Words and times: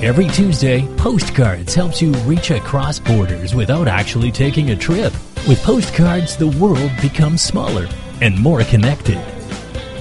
Every 0.00 0.28
Tuesday, 0.28 0.86
Postcards 0.96 1.74
helps 1.74 2.00
you 2.00 2.12
reach 2.24 2.52
across 2.52 3.00
borders 3.00 3.52
without 3.52 3.88
actually 3.88 4.30
taking 4.30 4.70
a 4.70 4.76
trip. 4.76 5.12
With 5.48 5.60
Postcards, 5.64 6.36
the 6.36 6.46
world 6.46 6.92
becomes 7.02 7.42
smaller 7.42 7.88
and 8.20 8.38
more 8.38 8.62
connected. 8.62 9.18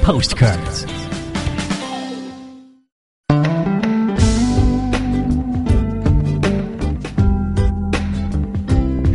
Postcards. 0.04 0.83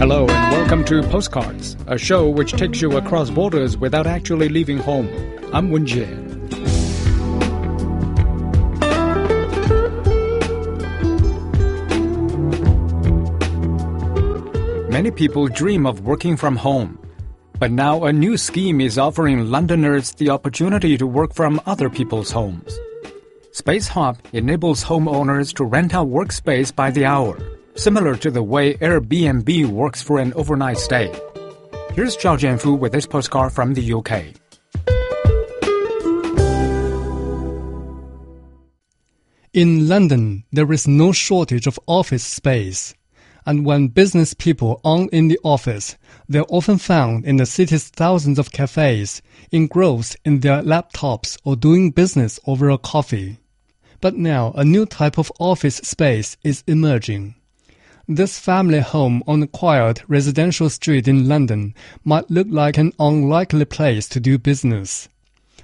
Hello 0.01 0.27
and 0.27 0.53
welcome 0.53 0.85
to 0.87 1.01
Postcards, 1.05 1.77
a 1.87 1.96
show 1.96 2.29
which 2.29 2.55
takes 2.55 2.83
you 2.83 2.96
across 2.96 3.30
borders 3.30 3.77
without 3.77 4.09
actually 4.09 4.49
leaving 4.49 4.79
home. 4.79 5.09
I'm 5.53 5.71
Wen 5.71 5.87
Jie. 5.87 6.23
Many 15.02 15.16
people 15.16 15.48
dream 15.48 15.84
of 15.84 16.02
working 16.02 16.36
from 16.36 16.54
home. 16.54 16.96
But 17.58 17.72
now 17.72 18.04
a 18.04 18.12
new 18.12 18.36
scheme 18.36 18.80
is 18.80 18.98
offering 18.98 19.50
Londoners 19.50 20.12
the 20.12 20.30
opportunity 20.30 20.96
to 20.96 21.08
work 21.08 21.34
from 21.34 21.61
other 21.66 21.90
people's 21.90 22.30
homes. 22.30 22.78
Space 23.50 23.88
Hop 23.88 24.18
enables 24.32 24.84
homeowners 24.84 25.52
to 25.56 25.64
rent 25.64 25.92
out 25.92 26.06
workspace 26.06 26.72
by 26.72 26.92
the 26.92 27.04
hour, 27.04 27.36
similar 27.75 28.14
to 28.14 28.30
the 28.30 28.44
way 28.44 28.75
Airbnb 28.75 29.66
works 29.66 30.00
for 30.00 30.20
an 30.20 30.32
overnight 30.34 30.78
stay. 30.78 31.11
Here's 31.94 32.16
Zhao 32.16 32.39
Jianfu 32.39 32.78
with 32.78 32.92
this 32.92 33.05
postcard 33.05 33.53
from 33.53 33.75
the 33.75 33.94
UK. 33.94 34.27
In 39.53 39.89
London, 39.89 40.44
there 40.53 40.72
is 40.72 40.86
no 40.86 41.11
shortage 41.11 41.66
of 41.66 41.80
office 41.89 42.22
space. 42.22 42.94
And 43.45 43.65
when 43.67 43.89
business 43.89 44.35
people 44.35 44.81
aren't 44.85 45.12
in 45.12 45.29
the 45.29 45.39
office, 45.43 45.97
they're 46.29 46.45
often 46.48 46.79
found 46.79 47.25
in 47.25 47.37
the 47.37 47.47
city's 47.47 47.89
thousands 47.89 48.39
of 48.39 48.53
cafes, 48.53 49.21
engrossed 49.51 50.17
in 50.25 50.41
their 50.41 50.62
laptops 50.62 51.39
or 51.45 51.57
doing 51.57 51.91
business 51.91 52.39
over 52.47 52.71
a 52.71 52.79
coffee. 52.79 53.39
But 54.01 54.17
now 54.17 54.53
a 54.57 54.65
new 54.65 54.87
type 54.87 55.19
of 55.19 55.33
office 55.39 55.77
space 55.77 56.37
is 56.45 56.65
emerging. 56.67 57.34
This 58.09 58.39
family 58.39 58.81
home 58.81 59.23
on 59.27 59.43
a 59.43 59.47
quiet 59.47 60.03
residential 60.09 60.69
street 60.69 61.06
in 61.06 61.29
London 61.29 61.75
might 62.05 62.31
look 62.31 62.49
like 62.51 62.77
an 62.77 62.93
unlikely 62.99 63.65
place 63.65 64.09
to 64.09 64.21
do 64.21 64.39
business. 64.39 65.09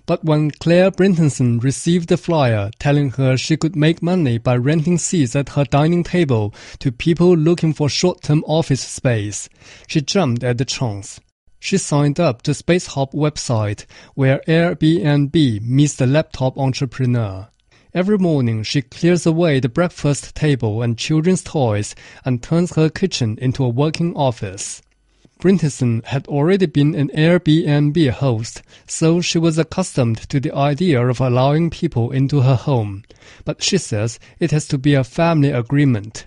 But 0.09 0.25
when 0.25 0.51
Claire 0.53 0.91
Brintonson 0.91 1.63
received 1.63 2.09
the 2.09 2.17
flyer 2.17 2.71
telling 2.79 3.11
her 3.11 3.37
she 3.37 3.59
could 3.59 3.77
make 3.77 4.03
money 4.03 4.39
by 4.39 4.57
renting 4.57 4.97
seats 4.97 5.37
at 5.37 5.51
her 5.51 5.65
dining 5.65 6.03
table 6.03 6.55
to 6.79 6.91
people 6.91 7.37
looking 7.37 7.75
for 7.75 7.91
short-term 7.91 8.43
office 8.47 8.81
space, 8.81 9.51
she 9.87 10.01
jumped 10.01 10.43
at 10.43 10.57
the 10.57 10.65
chance. 10.65 11.21
She 11.61 11.77
signed 11.77 12.19
up 12.19 12.41
to 12.45 12.53
SpaceHop 12.53 13.13
website 13.13 13.85
where 14.15 14.41
Airbnb 14.49 15.61
meets 15.61 15.97
the 15.97 16.07
laptop 16.07 16.57
entrepreneur. 16.57 17.49
Every 17.93 18.17
morning 18.17 18.63
she 18.63 18.81
clears 18.81 19.27
away 19.27 19.61
the 19.61 19.69
breakfast 19.69 20.35
table 20.35 20.81
and 20.81 20.97
children's 20.97 21.43
toys 21.43 21.95
and 22.25 22.43
turns 22.43 22.77
her 22.77 22.89
kitchen 22.89 23.37
into 23.43 23.63
a 23.63 23.69
working 23.69 24.17
office. 24.17 24.81
Brintonson 25.39 26.05
had 26.05 26.27
already 26.27 26.67
been 26.67 26.95
an 26.97 27.11
Airbnb 27.11 28.11
host, 28.11 28.63
so 28.87 29.21
she 29.21 29.39
was 29.39 29.57
accustomed 29.57 30.29
to 30.29 30.41
the 30.41 30.53
idea 30.53 31.07
of 31.07 31.21
allowing 31.21 31.71
people 31.71 32.11
into 32.11 32.41
her 32.41 32.57
home. 32.57 33.05
But 33.45 33.63
she 33.63 33.79
says 33.79 34.19
it 34.41 34.51
has 34.51 34.67
to 34.69 34.79
be 34.79 34.95
a 34.95 35.05
family 35.05 35.51
agreement. 35.51 36.25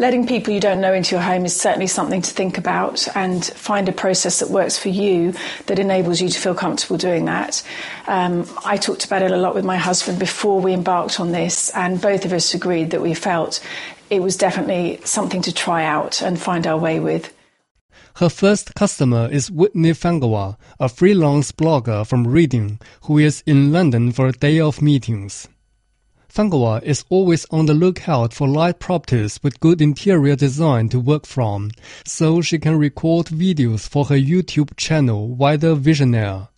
Letting 0.00 0.26
people 0.26 0.52
you 0.52 0.60
don't 0.60 0.80
know 0.80 0.92
into 0.92 1.14
your 1.14 1.22
home 1.22 1.44
is 1.44 1.54
certainly 1.54 1.86
something 1.86 2.22
to 2.22 2.30
think 2.30 2.58
about 2.58 3.06
and 3.16 3.44
find 3.44 3.88
a 3.88 3.92
process 3.92 4.40
that 4.40 4.50
works 4.50 4.76
for 4.76 4.88
you 4.88 5.34
that 5.66 5.78
enables 5.78 6.20
you 6.20 6.28
to 6.28 6.40
feel 6.40 6.54
comfortable 6.54 6.96
doing 6.96 7.24
that. 7.26 7.62
Um, 8.08 8.48
I 8.64 8.76
talked 8.76 9.04
about 9.04 9.22
it 9.22 9.30
a 9.30 9.36
lot 9.36 9.54
with 9.54 9.64
my 9.64 9.76
husband 9.76 10.18
before 10.18 10.60
we 10.60 10.72
embarked 10.72 11.20
on 11.20 11.30
this, 11.30 11.70
and 11.70 12.00
both 12.00 12.24
of 12.24 12.32
us 12.32 12.54
agreed 12.54 12.90
that 12.90 13.02
we 13.02 13.14
felt 13.14 13.60
it 14.10 14.22
was 14.22 14.36
definitely 14.36 15.00
something 15.04 15.42
to 15.42 15.52
try 15.52 15.84
out 15.84 16.22
and 16.22 16.40
find 16.40 16.66
our 16.66 16.78
way 16.78 16.98
with. 16.98 17.32
Her 18.18 18.28
first 18.28 18.74
customer 18.74 19.28
is 19.30 19.48
Whitney 19.48 19.92
Fangawa, 19.92 20.56
a 20.80 20.88
freelance 20.88 21.52
blogger 21.52 22.04
from 22.04 22.26
Reading 22.26 22.80
who 23.02 23.16
is 23.18 23.44
in 23.46 23.70
London 23.70 24.10
for 24.10 24.26
a 24.26 24.32
day 24.32 24.58
of 24.58 24.82
meetings. 24.82 25.46
Fangawa 26.28 26.82
is 26.82 27.04
always 27.10 27.46
on 27.52 27.66
the 27.66 27.74
lookout 27.74 28.34
for 28.34 28.48
light 28.48 28.80
properties 28.80 29.38
with 29.40 29.60
good 29.60 29.80
interior 29.80 30.34
design 30.34 30.88
to 30.88 30.98
work 30.98 31.26
from, 31.26 31.70
so 32.04 32.40
she 32.40 32.58
can 32.58 32.76
record 32.76 33.26
videos 33.26 33.88
for 33.88 34.06
her 34.06 34.18
YouTube 34.18 34.76
channel 34.76 35.28
Wider 35.28 35.76
Visionaire. 35.76 36.48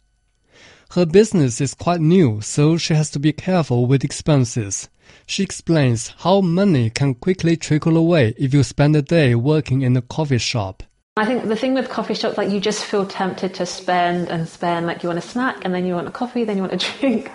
Her 0.92 1.04
business 1.04 1.60
is 1.60 1.74
quite 1.74 2.00
new, 2.00 2.40
so 2.40 2.78
she 2.78 2.94
has 2.94 3.10
to 3.10 3.18
be 3.18 3.34
careful 3.34 3.84
with 3.84 4.02
expenses. 4.02 4.88
She 5.26 5.42
explains 5.42 6.14
how 6.20 6.40
money 6.40 6.88
can 6.88 7.16
quickly 7.16 7.58
trickle 7.58 7.98
away 7.98 8.32
if 8.38 8.54
you 8.54 8.62
spend 8.62 8.96
a 8.96 9.02
day 9.02 9.34
working 9.34 9.82
in 9.82 9.94
a 9.94 10.00
coffee 10.00 10.38
shop. 10.38 10.84
I 11.20 11.26
think 11.26 11.48
the 11.48 11.54
thing 11.54 11.74
with 11.74 11.90
coffee 11.90 12.14
shops, 12.14 12.38
like 12.38 12.48
you 12.48 12.60
just 12.60 12.82
feel 12.82 13.04
tempted 13.04 13.52
to 13.56 13.66
spend 13.66 14.30
and 14.30 14.48
spend. 14.48 14.86
Like 14.86 15.02
you 15.02 15.10
want 15.10 15.18
a 15.18 15.28
snack, 15.34 15.62
and 15.66 15.74
then 15.74 15.84
you 15.84 15.92
want 15.92 16.08
a 16.08 16.10
coffee, 16.10 16.44
then 16.44 16.56
you 16.56 16.62
want 16.62 16.72
a 16.72 16.78
drink, 16.98 17.30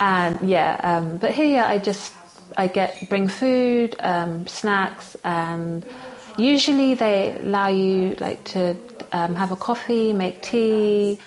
and 0.00 0.40
yeah. 0.40 0.80
Um, 0.82 1.18
but 1.18 1.32
here, 1.32 1.62
I 1.62 1.76
just 1.76 2.14
I 2.56 2.66
get 2.66 3.10
bring 3.10 3.28
food, 3.28 3.94
um, 4.00 4.46
snacks, 4.46 5.18
and 5.22 5.84
usually 6.38 6.94
they 6.94 7.36
allow 7.38 7.68
you 7.68 8.16
like 8.20 8.42
to 8.56 8.74
um, 9.12 9.34
have 9.34 9.52
a 9.52 9.56
coffee, 9.56 10.14
make 10.14 10.40
tea. 10.40 11.18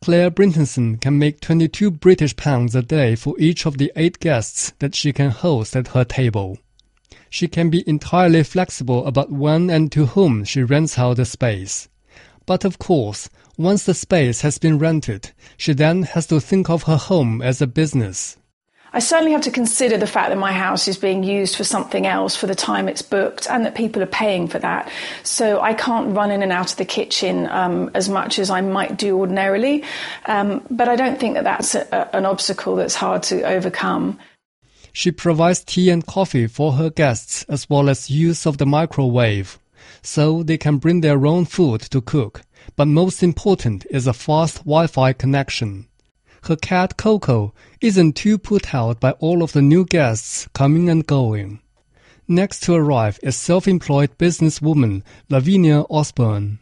Claire 0.00 0.30
Brintonson 0.30 0.98
can 0.98 1.18
make 1.18 1.40
22 1.40 1.90
British 1.90 2.34
pounds 2.36 2.74
a 2.74 2.80
day 2.80 3.16
for 3.16 3.34
each 3.38 3.66
of 3.66 3.76
the 3.76 3.92
eight 3.96 4.18
guests 4.18 4.72
that 4.78 4.94
she 4.94 5.12
can 5.12 5.30
host 5.30 5.76
at 5.76 5.88
her 5.88 6.04
table 6.04 6.56
she 7.34 7.48
can 7.48 7.68
be 7.68 7.82
entirely 7.88 8.44
flexible 8.44 9.04
about 9.08 9.28
when 9.28 9.68
and 9.68 9.90
to 9.90 10.06
whom 10.06 10.44
she 10.44 10.62
rents 10.62 10.96
out 10.96 11.16
the 11.16 11.24
space. 11.24 11.88
But 12.46 12.64
of 12.64 12.78
course, 12.78 13.28
once 13.58 13.86
the 13.86 13.92
space 13.92 14.42
has 14.42 14.56
been 14.56 14.78
rented, 14.78 15.32
she 15.56 15.72
then 15.72 16.04
has 16.04 16.28
to 16.28 16.38
think 16.38 16.70
of 16.70 16.84
her 16.84 16.96
home 16.96 17.42
as 17.42 17.60
a 17.60 17.66
business. 17.66 18.36
I 18.92 19.00
certainly 19.00 19.32
have 19.32 19.40
to 19.40 19.50
consider 19.50 19.98
the 19.98 20.06
fact 20.06 20.28
that 20.28 20.38
my 20.38 20.52
house 20.52 20.86
is 20.86 20.96
being 20.96 21.24
used 21.24 21.56
for 21.56 21.64
something 21.64 22.06
else 22.06 22.36
for 22.36 22.46
the 22.46 22.54
time 22.54 22.88
it's 22.88 23.02
booked 23.02 23.50
and 23.50 23.66
that 23.66 23.74
people 23.74 24.00
are 24.00 24.06
paying 24.06 24.46
for 24.46 24.60
that. 24.60 24.88
So 25.24 25.60
I 25.60 25.74
can't 25.74 26.14
run 26.14 26.30
in 26.30 26.40
and 26.40 26.52
out 26.52 26.70
of 26.70 26.78
the 26.78 26.84
kitchen 26.84 27.48
um, 27.48 27.90
as 27.94 28.08
much 28.08 28.38
as 28.38 28.48
I 28.48 28.60
might 28.60 28.96
do 28.96 29.18
ordinarily. 29.18 29.82
Um, 30.26 30.64
but 30.70 30.88
I 30.88 30.94
don't 30.94 31.18
think 31.18 31.34
that 31.34 31.42
that's 31.42 31.74
a, 31.74 32.16
an 32.16 32.26
obstacle 32.26 32.76
that's 32.76 32.94
hard 32.94 33.24
to 33.24 33.42
overcome. 33.42 34.20
She 34.96 35.10
provides 35.10 35.64
tea 35.64 35.90
and 35.90 36.06
coffee 36.06 36.46
for 36.46 36.74
her 36.74 36.88
guests 36.88 37.44
as 37.48 37.68
well 37.68 37.90
as 37.90 38.10
use 38.10 38.46
of 38.46 38.58
the 38.58 38.64
microwave, 38.64 39.58
so 40.02 40.44
they 40.44 40.56
can 40.56 40.78
bring 40.78 41.00
their 41.00 41.26
own 41.26 41.46
food 41.46 41.80
to 41.90 42.00
cook. 42.00 42.42
But 42.76 42.86
most 42.86 43.20
important 43.20 43.84
is 43.90 44.06
a 44.06 44.12
fast 44.12 44.58
Wi-Fi 44.58 45.12
connection. 45.14 45.88
Her 46.44 46.54
cat 46.54 46.96
Coco 46.96 47.52
isn't 47.80 48.14
too 48.14 48.38
put 48.38 48.72
out 48.72 49.00
by 49.00 49.10
all 49.18 49.42
of 49.42 49.52
the 49.52 49.62
new 49.62 49.84
guests 49.84 50.48
coming 50.52 50.88
and 50.88 51.04
going. 51.04 51.60
Next 52.28 52.60
to 52.60 52.74
arrive 52.74 53.18
is 53.20 53.36
self-employed 53.36 54.16
businesswoman 54.16 55.02
Lavinia 55.28 55.80
Osborne. 55.90 56.60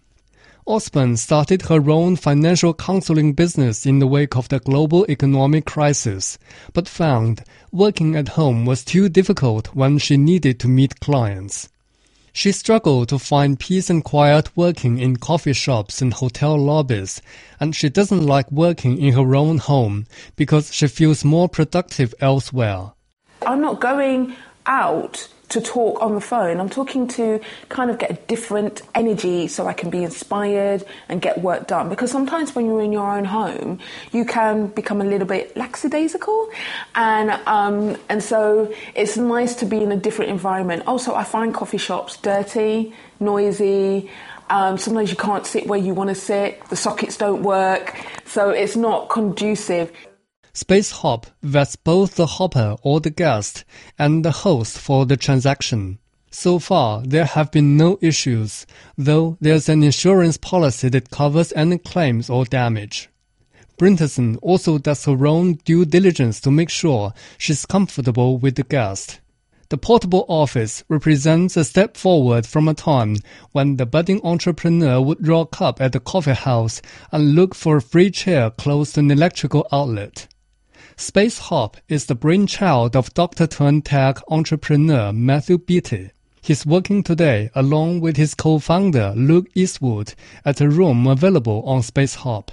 Osborne 0.64 1.16
started 1.16 1.62
her 1.62 1.90
own 1.90 2.14
financial 2.14 2.72
counseling 2.72 3.32
business 3.32 3.84
in 3.84 3.98
the 3.98 4.06
wake 4.06 4.36
of 4.36 4.48
the 4.48 4.60
global 4.60 5.04
economic 5.08 5.66
crisis, 5.66 6.38
but 6.72 6.88
found 6.88 7.42
working 7.72 8.14
at 8.14 8.28
home 8.28 8.64
was 8.64 8.84
too 8.84 9.08
difficult 9.08 9.74
when 9.74 9.98
she 9.98 10.16
needed 10.16 10.60
to 10.60 10.68
meet 10.68 11.00
clients. 11.00 11.68
She 12.32 12.52
struggled 12.52 13.08
to 13.08 13.18
find 13.18 13.58
peace 13.58 13.90
and 13.90 14.04
quiet 14.04 14.56
working 14.56 14.98
in 14.98 15.16
coffee 15.16 15.52
shops 15.52 16.00
and 16.00 16.14
hotel 16.14 16.56
lobbies, 16.56 17.20
and 17.58 17.74
she 17.74 17.88
doesn't 17.88 18.24
like 18.24 18.50
working 18.50 18.98
in 18.98 19.14
her 19.14 19.34
own 19.34 19.58
home 19.58 20.06
because 20.36 20.72
she 20.72 20.86
feels 20.86 21.24
more 21.24 21.48
productive 21.48 22.14
elsewhere. 22.20 22.92
I'm 23.46 23.60
not 23.60 23.80
going 23.80 24.34
out 24.64 25.28
to 25.52 25.60
talk 25.60 26.02
on 26.02 26.14
the 26.14 26.20
phone. 26.20 26.60
I'm 26.60 26.68
talking 26.68 27.06
to 27.08 27.40
kind 27.68 27.90
of 27.90 27.98
get 27.98 28.10
a 28.10 28.14
different 28.26 28.82
energy 28.94 29.48
so 29.48 29.66
I 29.66 29.72
can 29.72 29.90
be 29.90 30.02
inspired 30.02 30.84
and 31.08 31.20
get 31.20 31.42
work 31.42 31.66
done. 31.66 31.88
Because 31.88 32.10
sometimes 32.10 32.54
when 32.54 32.66
you're 32.66 32.82
in 32.82 32.92
your 32.92 33.10
own 33.10 33.24
home, 33.24 33.78
you 34.12 34.24
can 34.24 34.66
become 34.68 35.00
a 35.00 35.04
little 35.04 35.26
bit 35.26 35.56
lackadaisical. 35.56 36.50
And, 36.94 37.30
um, 37.46 37.96
and 38.08 38.22
so 38.22 38.72
it's 38.94 39.16
nice 39.16 39.54
to 39.56 39.66
be 39.66 39.82
in 39.82 39.92
a 39.92 39.96
different 39.96 40.30
environment. 40.30 40.84
Also, 40.86 41.14
I 41.14 41.24
find 41.24 41.54
coffee 41.54 41.78
shops 41.78 42.16
dirty, 42.16 42.94
noisy. 43.20 44.10
Um, 44.50 44.76
sometimes 44.76 45.10
you 45.10 45.16
can't 45.16 45.46
sit 45.46 45.66
where 45.66 45.78
you 45.78 45.94
want 45.94 46.10
to 46.10 46.14
sit. 46.14 46.62
The 46.68 46.76
sockets 46.76 47.16
don't 47.16 47.42
work. 47.42 47.96
So 48.26 48.50
it's 48.50 48.76
not 48.76 49.08
conducive. 49.08 49.92
Space 50.54 50.90
Hop 50.90 51.28
vets 51.42 51.76
both 51.76 52.16
the 52.16 52.26
hopper 52.26 52.76
or 52.82 53.00
the 53.00 53.08
guest 53.08 53.64
and 53.98 54.22
the 54.22 54.30
host 54.30 54.76
for 54.76 55.06
the 55.06 55.16
transaction. 55.16 55.98
So 56.30 56.58
far, 56.58 57.02
there 57.02 57.24
have 57.24 57.50
been 57.50 57.78
no 57.78 57.98
issues, 58.02 58.66
though 58.98 59.38
there's 59.40 59.70
an 59.70 59.82
insurance 59.82 60.36
policy 60.36 60.90
that 60.90 61.10
covers 61.10 61.54
any 61.56 61.78
claims 61.78 62.28
or 62.28 62.44
damage. 62.44 63.08
Brintonson 63.78 64.38
also 64.42 64.76
does 64.76 65.06
her 65.06 65.26
own 65.26 65.54
due 65.64 65.86
diligence 65.86 66.38
to 66.42 66.50
make 66.50 66.68
sure 66.68 67.14
she's 67.38 67.64
comfortable 67.64 68.36
with 68.36 68.56
the 68.56 68.62
guest. 68.62 69.20
The 69.70 69.78
portable 69.78 70.26
office 70.28 70.84
represents 70.90 71.56
a 71.56 71.64
step 71.64 71.96
forward 71.96 72.44
from 72.44 72.68
a 72.68 72.74
time 72.74 73.16
when 73.52 73.78
the 73.78 73.86
budding 73.86 74.20
entrepreneur 74.22 75.00
would 75.00 75.26
rock 75.26 75.62
up 75.62 75.80
at 75.80 75.92
the 75.92 76.00
coffee 76.00 76.34
house 76.34 76.82
and 77.10 77.34
look 77.34 77.54
for 77.54 77.78
a 77.78 77.82
free 77.82 78.10
chair 78.10 78.50
close 78.50 78.92
to 78.92 79.00
an 79.00 79.10
electrical 79.10 79.66
outlet. 79.72 80.28
Space 80.96 81.38
Hop 81.38 81.76
is 81.88 82.06
the 82.06 82.14
brainchild 82.14 82.94
of 82.94 83.12
Dr. 83.14 83.46
turned 83.46 83.84
tech 83.84 84.18
entrepreneur 84.28 85.12
Matthew 85.12 85.58
Beatty. 85.58 86.10
He's 86.42 86.66
working 86.66 87.02
today 87.02 87.50
along 87.54 88.00
with 88.00 88.16
his 88.16 88.34
co-founder 88.34 89.14
Luke 89.16 89.46
Eastwood 89.54 90.14
at 90.44 90.60
a 90.60 90.68
room 90.68 91.06
available 91.06 91.62
on 91.64 91.82
Space 91.82 92.16
Hop. 92.16 92.52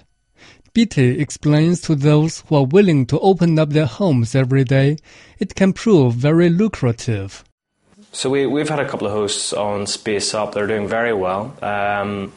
Beatty 0.74 1.20
explains 1.20 1.82
to 1.82 1.96
those 1.96 2.44
who 2.48 2.56
are 2.56 2.66
willing 2.66 3.06
to 3.08 3.20
open 3.20 3.58
up 3.60 3.72
their 3.72 3.88
homes 3.88 4.36
every 4.36 4.64
day, 4.64 4.98
it 5.40 5.56
can 5.56 5.74
prove 5.74 6.14
very 6.14 6.50
lucrative. 6.50 7.44
So 8.12 8.30
we, 8.30 8.46
we've 8.46 8.70
had 8.70 8.80
a 8.80 8.88
couple 8.88 9.08
of 9.08 9.14
hosts 9.14 9.54
on 9.54 9.86
Space 9.88 10.32
Hop. 10.32 10.54
They're 10.54 10.68
doing 10.68 10.88
very 10.88 11.14
well. 11.14 11.56
Um, 11.62 12.32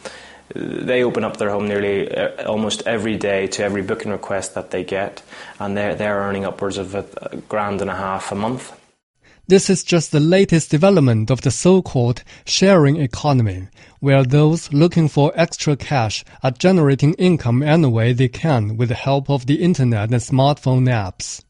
they 0.54 1.02
open 1.02 1.24
up 1.24 1.36
their 1.36 1.50
home 1.50 1.68
nearly 1.68 2.14
uh, 2.14 2.48
almost 2.48 2.86
every 2.86 3.16
day 3.16 3.46
to 3.48 3.64
every 3.64 3.82
booking 3.82 4.12
request 4.12 4.54
that 4.54 4.70
they 4.70 4.84
get, 4.84 5.22
and 5.58 5.76
they're, 5.76 5.94
they're 5.94 6.18
earning 6.18 6.44
upwards 6.44 6.78
of 6.78 6.94
a, 6.94 7.04
grand 7.48 7.80
and 7.80 7.90
a 7.90 7.94
half 7.94 8.32
a 8.32 8.34
month. 8.34 8.72
This 9.48 9.68
is 9.68 9.82
just 9.82 10.12
the 10.12 10.20
latest 10.20 10.70
development 10.70 11.30
of 11.30 11.40
the 11.40 11.50
so-called 11.50 12.22
sharing 12.46 12.96
economy, 12.96 13.68
where 14.00 14.24
those 14.24 14.72
looking 14.72 15.08
for 15.08 15.32
extra 15.34 15.76
cash 15.76 16.24
are 16.42 16.52
generating 16.52 17.14
income 17.14 17.62
any 17.62 17.88
way 17.88 18.12
they 18.12 18.28
can 18.28 18.76
with 18.76 18.88
the 18.88 18.94
help 18.94 19.28
of 19.28 19.46
the 19.46 19.62
internet 19.62 20.10
and 20.10 20.20
smartphone 20.20 20.88
apps. 20.88 21.42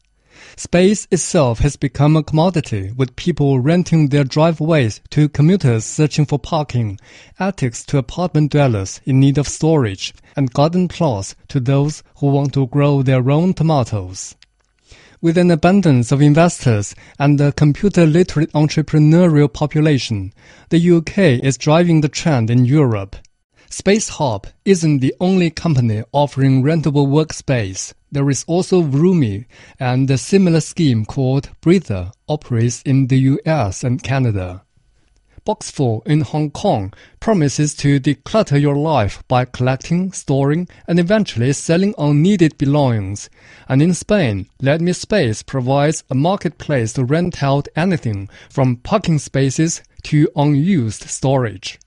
Space 0.55 1.07
itself 1.09 1.59
has 1.59 1.75
become 1.75 2.15
a 2.15 2.23
commodity, 2.23 2.91
with 2.95 3.15
people 3.15 3.59
renting 3.59 4.09
their 4.09 4.23
driveways 4.23 5.01
to 5.09 5.27
commuters 5.27 5.83
searching 5.83 6.25
for 6.25 6.37
parking, 6.37 6.99
attics 7.39 7.83
to 7.85 7.97
apartment 7.97 8.51
dwellers 8.51 9.01
in 9.05 9.19
need 9.19 9.37
of 9.39 9.47
storage, 9.47 10.13
and 10.35 10.53
garden 10.53 10.87
plots 10.87 11.35
to 11.47 11.59
those 11.59 12.03
who 12.17 12.27
want 12.27 12.53
to 12.53 12.67
grow 12.67 13.01
their 13.01 13.31
own 13.31 13.53
tomatoes. 13.53 14.35
With 15.21 15.37
an 15.37 15.49
abundance 15.49 16.11
of 16.11 16.21
investors 16.21 16.93
and 17.17 17.39
a 17.39 17.53
computer 17.53 18.05
literate 18.05 18.51
entrepreneurial 18.51 19.51
population, 19.51 20.33
the 20.69 20.97
UK 20.97 21.43
is 21.43 21.57
driving 21.57 22.01
the 22.01 22.09
trend 22.09 22.49
in 22.49 22.65
Europe. 22.65 23.15
Space 23.69 24.09
Hop 24.09 24.45
isn't 24.65 24.99
the 24.99 25.15
only 25.19 25.49
company 25.49 26.03
offering 26.11 26.61
rentable 26.61 27.07
workspace. 27.07 27.93
There 28.13 28.29
is 28.29 28.43
also 28.45 28.83
Vrumi, 28.83 29.45
and 29.79 30.07
a 30.11 30.19
similar 30.19 30.59
scheme 30.59 31.03
called 31.03 31.49
Breather 31.61 32.11
operates 32.27 32.83
in 32.83 33.07
the 33.07 33.17
US 33.17 33.83
and 33.83 34.03
Canada. 34.03 34.61
Boxful 35.47 36.05
in 36.05 36.21
Hong 36.21 36.51
Kong 36.51 36.93
promises 37.19 37.73
to 37.77 37.99
declutter 37.99 38.61
your 38.61 38.75
life 38.75 39.23
by 39.27 39.45
collecting, 39.45 40.11
storing, 40.11 40.67
and 40.87 40.99
eventually 40.99 41.53
selling 41.53 41.95
unneeded 41.97 42.55
belongings. 42.59 43.31
And 43.67 43.81
in 43.81 43.95
Spain, 43.95 44.47
Let 44.61 44.79
Me 44.79 44.93
Space 44.93 45.41
provides 45.41 46.03
a 46.11 46.13
marketplace 46.13 46.93
to 46.93 47.05
rent 47.05 47.41
out 47.41 47.67
anything 47.75 48.29
from 48.47 48.75
parking 48.75 49.17
spaces 49.17 49.81
to 50.03 50.29
unused 50.35 51.09
storage. 51.09 51.79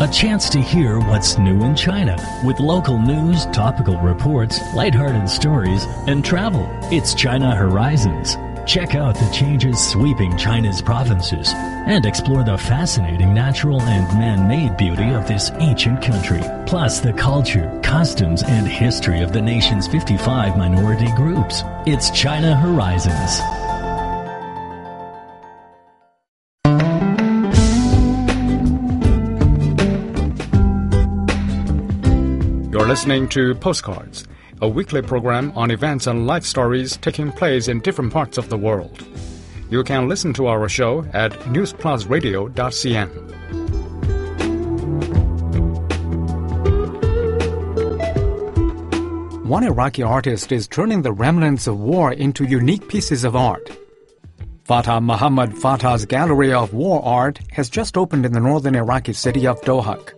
A 0.00 0.06
chance 0.06 0.48
to 0.50 0.60
hear 0.60 1.00
what's 1.00 1.38
new 1.38 1.64
in 1.64 1.74
China 1.74 2.16
with 2.44 2.60
local 2.60 3.00
news, 3.00 3.46
topical 3.46 3.98
reports, 3.98 4.60
lighthearted 4.72 5.28
stories, 5.28 5.86
and 6.06 6.24
travel. 6.24 6.68
It's 6.92 7.14
China 7.14 7.52
Horizons. 7.56 8.36
Check 8.64 8.94
out 8.94 9.16
the 9.16 9.28
changes 9.32 9.84
sweeping 9.84 10.36
China's 10.36 10.80
provinces 10.80 11.52
and 11.52 12.06
explore 12.06 12.44
the 12.44 12.56
fascinating 12.56 13.34
natural 13.34 13.82
and 13.82 14.06
man-made 14.16 14.76
beauty 14.76 15.10
of 15.10 15.26
this 15.26 15.50
ancient 15.58 16.00
country, 16.00 16.42
plus 16.64 17.00
the 17.00 17.12
culture, 17.14 17.68
customs, 17.82 18.44
and 18.44 18.68
history 18.68 19.20
of 19.20 19.32
the 19.32 19.42
nation's 19.42 19.88
55 19.88 20.56
minority 20.56 21.10
groups. 21.16 21.64
It's 21.86 22.10
China 22.10 22.54
Horizons. 22.54 23.57
Listening 32.88 33.28
to 33.28 33.54
Postcards 33.56 34.26
a 34.62 34.68
weekly 34.68 35.02
program 35.02 35.52
on 35.54 35.70
events 35.70 36.06
and 36.06 36.26
life 36.26 36.42
stories 36.42 36.96
taking 36.96 37.30
place 37.30 37.68
in 37.68 37.80
different 37.80 38.12
parts 38.12 38.38
of 38.38 38.48
the 38.48 38.56
world. 38.56 39.06
You 39.70 39.84
can 39.84 40.08
listen 40.08 40.32
to 40.34 40.46
our 40.46 40.68
show 40.70 41.04
at 41.12 41.32
newsplusradio.cn. 41.42 43.08
One 49.44 49.64
Iraqi 49.64 50.02
artist 50.02 50.50
is 50.50 50.66
turning 50.66 51.02
the 51.02 51.12
remnants 51.12 51.66
of 51.66 51.78
war 51.78 52.12
into 52.12 52.44
unique 52.44 52.88
pieces 52.88 53.22
of 53.22 53.36
art. 53.36 53.70
Fatah 54.64 55.00
Muhammad 55.00 55.56
Fatah's 55.56 56.04
Gallery 56.06 56.52
of 56.52 56.72
War 56.74 57.04
Art 57.04 57.38
has 57.52 57.68
just 57.68 57.96
opened 57.96 58.26
in 58.26 58.32
the 58.32 58.40
northern 58.40 58.74
Iraqi 58.74 59.12
city 59.12 59.46
of 59.46 59.60
Dohuk. 59.60 60.17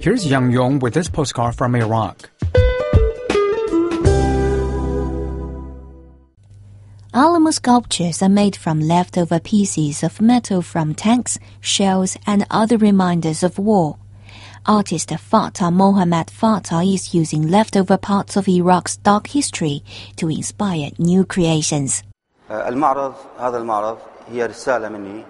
Here's 0.00 0.26
Yang 0.26 0.50
Yong 0.52 0.78
with 0.78 0.94
this 0.94 1.08
postcard 1.08 1.54
from 1.54 1.74
Iraq. 1.76 2.30
Alamo 7.12 7.50
sculptures 7.50 8.22
are 8.22 8.28
made 8.28 8.54
from 8.54 8.80
leftover 8.80 9.40
pieces 9.40 10.02
of 10.02 10.20
metal 10.20 10.62
from 10.62 10.94
tanks, 10.94 11.38
shells, 11.60 12.16
and 12.26 12.46
other 12.50 12.76
reminders 12.76 13.42
of 13.42 13.58
war. 13.58 13.98
Artist 14.64 15.10
Fatah 15.10 15.70
Mohammad 15.70 16.30
Fatah 16.30 16.82
is 16.82 17.12
using 17.12 17.48
leftover 17.48 17.96
parts 17.96 18.36
of 18.36 18.46
Iraq's 18.46 18.96
dark 18.98 19.26
history 19.26 19.82
to 20.16 20.28
inspire 20.28 20.90
new 20.98 21.24
creations. 21.24 22.02
المعرض 22.50 23.14
هذا 23.38 23.58
المعرض 23.58 23.98
هي 24.32 24.46
رسالة 24.46 24.88
مني 24.88 25.24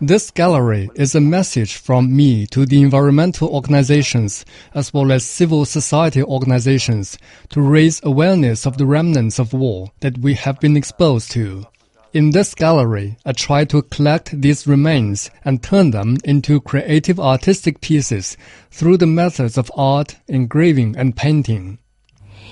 this 0.00 0.30
gallery 0.32 0.90
is 0.96 1.14
a 1.14 1.20
message 1.20 1.76
from 1.76 2.16
me 2.16 2.46
to 2.48 2.66
the 2.66 2.82
environmental 2.82 3.48
organizations 3.48 4.44
as 4.74 4.92
well 4.92 5.12
as 5.12 5.24
civil 5.24 5.64
society 5.64 6.22
organizations 6.22 7.16
to 7.50 7.60
raise 7.60 8.00
awareness 8.02 8.66
of 8.66 8.76
the 8.76 8.86
remnants 8.86 9.38
of 9.38 9.52
war 9.52 9.92
that 10.00 10.18
we 10.18 10.34
have 10.34 10.58
been 10.58 10.76
exposed 10.76 11.30
to. 11.30 11.66
In 12.12 12.30
this 12.30 12.54
gallery, 12.54 13.16
I 13.24 13.32
try 13.32 13.64
to 13.66 13.82
collect 13.82 14.40
these 14.40 14.66
remains 14.66 15.30
and 15.44 15.62
turn 15.62 15.90
them 15.92 16.16
into 16.24 16.60
creative 16.60 17.20
artistic 17.20 17.80
pieces 17.80 18.36
through 18.70 18.98
the 18.98 19.06
methods 19.06 19.56
of 19.56 19.70
art, 19.76 20.16
engraving, 20.26 20.96
and 20.96 21.16
painting. 21.16 21.78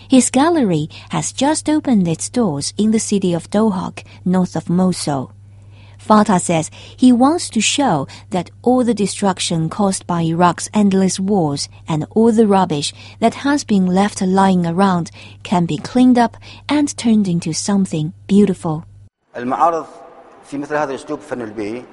His 0.09 0.31
gallery 0.31 0.89
has 1.11 1.33
just 1.33 1.69
opened 1.69 2.07
its 2.07 2.29
doors 2.29 2.75
in 2.77 2.91
the 2.91 3.01
city 3.01 3.35
of 3.35 3.51
Dohuk, 3.51 4.05
north 4.25 4.57
of 4.57 4.69
Mosul. 4.69 5.33
Fatah 6.02 6.40
says 6.40 6.72
he 6.96 7.12
wants 7.12 7.50
to 7.50 7.60
show 7.60 8.08
that 8.30 8.50
all 8.62 8.84
the 8.84 8.94
destruction 8.94 9.70
caused 9.70 10.08
by 10.08 10.22
Iraq's 10.22 10.70
endless 10.74 11.20
wars 11.20 11.68
and 11.88 12.06
all 12.12 12.32
the 12.32 12.48
rubbish 12.48 12.94
that 13.20 13.36
has 13.46 13.64
been 13.64 13.86
left 13.88 14.22
lying 14.22 14.66
around 14.66 15.12
can 15.44 15.66
be 15.66 15.78
cleaned 15.78 16.18
up 16.18 16.38
and 16.70 16.96
turned 16.98 17.28
into 17.28 17.54
something 17.54 18.14
beautiful. 18.28 18.84
المعارض 19.38 19.86
في 20.46 20.58
مثل 20.58 20.76
هذا 20.76 20.90
الاسلوب 20.90 21.20
الفن 21.20 21.42
البيئي 21.42 21.86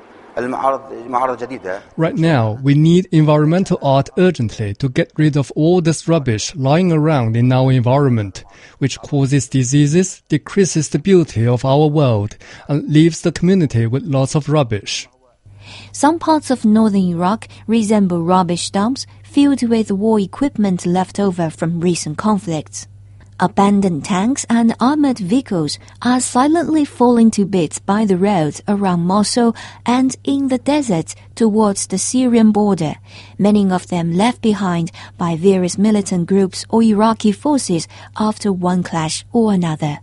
Right 1.97 2.15
now, 2.15 2.59
we 2.63 2.73
need 2.73 3.07
environmental 3.11 3.77
art 3.81 4.09
urgently 4.17 4.73
to 4.75 4.89
get 4.89 5.11
rid 5.17 5.35
of 5.35 5.51
all 5.55 5.81
this 5.81 6.07
rubbish 6.07 6.55
lying 6.55 6.91
around 6.91 7.35
in 7.35 7.51
our 7.51 7.71
environment, 7.71 8.43
which 8.77 8.99
causes 8.99 9.49
diseases, 9.49 10.21
decreases 10.29 10.89
the 10.89 10.99
beauty 10.99 11.45
of 11.47 11.65
our 11.65 11.87
world, 11.87 12.37
and 12.67 12.87
leaves 12.91 13.21
the 13.21 13.31
community 13.31 13.85
with 13.85 14.03
lots 14.03 14.35
of 14.35 14.49
rubbish. 14.49 15.07
Some 15.91 16.19
parts 16.19 16.49
of 16.49 16.65
northern 16.65 17.09
Iraq 17.09 17.47
resemble 17.67 18.23
rubbish 18.23 18.69
dumps 18.71 19.05
filled 19.23 19.67
with 19.67 19.91
war 19.91 20.19
equipment 20.19 20.85
left 20.85 21.19
over 21.19 21.49
from 21.49 21.79
recent 21.81 22.17
conflicts. 22.17 22.87
Abandoned 23.40 24.04
tanks 24.04 24.46
and 24.48 24.76
armored 24.78 25.18
vehicles 25.18 25.80
are 26.02 26.20
silently 26.20 26.84
falling 26.84 27.32
to 27.32 27.44
bits 27.44 27.80
by 27.80 28.04
the 28.04 28.16
roads 28.16 28.62
around 28.68 29.00
Mosul 29.00 29.56
and 29.84 30.14
in 30.22 30.48
the 30.48 30.58
deserts 30.58 31.16
towards 31.34 31.88
the 31.88 31.98
Syrian 31.98 32.52
border, 32.52 32.94
many 33.36 33.68
of 33.70 33.88
them 33.88 34.12
left 34.12 34.40
behind 34.40 34.92
by 35.18 35.34
various 35.34 35.76
militant 35.76 36.26
groups 36.26 36.64
or 36.68 36.82
Iraqi 36.82 37.32
forces 37.32 37.88
after 38.16 38.52
one 38.52 38.84
clash 38.84 39.26
or 39.32 39.52
another. 39.52 39.98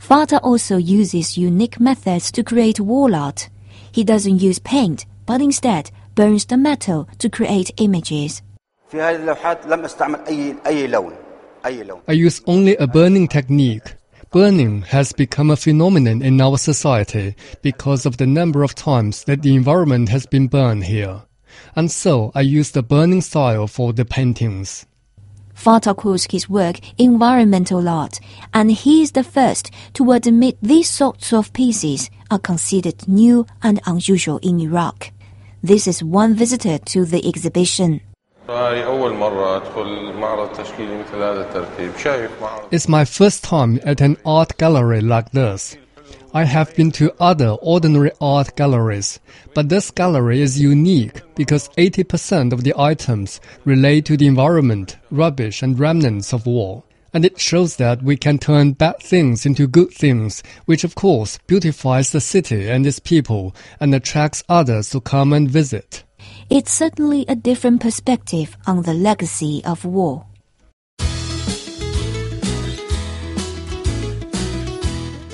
Fatah 0.00 0.40
also 0.40 0.76
uses 0.76 1.38
unique 1.38 1.78
methods 1.78 2.32
to 2.32 2.42
create 2.42 2.80
wall 2.80 3.14
art. 3.14 3.48
He 3.92 4.02
doesn't 4.02 4.42
use 4.42 4.58
paint, 4.58 5.06
but 5.24 5.40
instead 5.40 5.92
burns 6.16 6.44
the 6.46 6.56
metal 6.56 7.08
to 7.18 7.30
create 7.30 7.70
images. 7.76 8.42
في 8.90 9.00
هذه 9.00 9.16
اللوحات 9.16 9.66
لم 9.66 9.84
استعمل 9.84 10.18
اي 10.28 10.54
اي 10.66 10.86
لون 10.86 10.86
اي 10.86 10.86
لون 10.86 11.19
I 11.63 12.13
use 12.13 12.41
only 12.47 12.75
a 12.77 12.87
burning 12.87 13.27
technique. 13.27 13.95
Burning 14.31 14.83
has 14.83 15.11
become 15.11 15.51
a 15.51 15.55
phenomenon 15.55 16.21
in 16.21 16.39
our 16.39 16.57
society 16.57 17.35
because 17.61 18.05
of 18.05 18.17
the 18.17 18.25
number 18.25 18.63
of 18.63 18.75
times 18.75 19.25
that 19.25 19.41
the 19.41 19.55
environment 19.55 20.09
has 20.09 20.25
been 20.25 20.47
burned 20.47 20.85
here. 20.85 21.23
And 21.75 21.91
so 21.91 22.31
I 22.33 22.41
use 22.41 22.71
the 22.71 22.81
burning 22.81 23.21
style 23.21 23.67
for 23.67 23.93
the 23.93 24.05
paintings. 24.05 24.85
Fatah 25.53 25.93
calls 25.93 26.25
his 26.31 26.49
work 26.49 26.79
environmental 26.97 27.87
art, 27.87 28.19
and 28.53 28.71
he 28.71 29.03
is 29.03 29.11
the 29.11 29.23
first 29.23 29.69
to 29.93 30.11
admit 30.13 30.57
these 30.61 30.89
sorts 30.89 31.33
of 31.33 31.53
pieces 31.53 32.09
are 32.31 32.39
considered 32.39 33.07
new 33.07 33.45
and 33.61 33.79
unusual 33.85 34.39
in 34.39 34.59
Iraq. 34.59 35.11
This 35.61 35.87
is 35.87 36.03
one 36.03 36.33
visitor 36.33 36.79
to 36.79 37.05
the 37.05 37.27
exhibition. 37.27 38.01
It's 42.71 42.87
my 42.87 43.05
first 43.05 43.43
time 43.43 43.79
at 43.83 44.01
an 44.01 44.17
art 44.25 44.57
gallery 44.57 45.01
like 45.01 45.31
this. 45.31 45.77
I 46.33 46.45
have 46.45 46.75
been 46.75 46.91
to 46.93 47.13
other 47.19 47.49
ordinary 47.61 48.11
art 48.19 48.55
galleries, 48.55 49.19
but 49.53 49.69
this 49.69 49.91
gallery 49.91 50.41
is 50.41 50.59
unique 50.59 51.21
because 51.35 51.69
80% 51.77 52.51
of 52.51 52.63
the 52.63 52.73
items 52.77 53.39
relate 53.63 54.05
to 54.05 54.17
the 54.17 54.27
environment, 54.27 54.97
rubbish, 55.11 55.61
and 55.61 55.77
remnants 55.77 56.33
of 56.33 56.47
war. 56.47 56.83
And 57.13 57.25
it 57.25 57.39
shows 57.39 57.75
that 57.75 58.01
we 58.01 58.17
can 58.17 58.39
turn 58.39 58.71
bad 58.71 59.01
things 59.01 59.45
into 59.45 59.67
good 59.67 59.91
things, 59.91 60.41
which 60.65 60.83
of 60.83 60.95
course 60.95 61.37
beautifies 61.45 62.11
the 62.11 62.21
city 62.21 62.69
and 62.69 62.87
its 62.87 62.99
people 62.99 63.53
and 63.79 63.93
attracts 63.93 64.43
others 64.49 64.89
to 64.91 65.01
come 65.01 65.31
and 65.31 65.49
visit. 65.49 66.03
It's 66.51 66.73
certainly 66.73 67.23
a 67.29 67.35
different 67.35 67.79
perspective 67.79 68.57
on 68.67 68.81
the 68.81 68.93
legacy 68.93 69.63
of 69.63 69.85
war. 69.85 70.25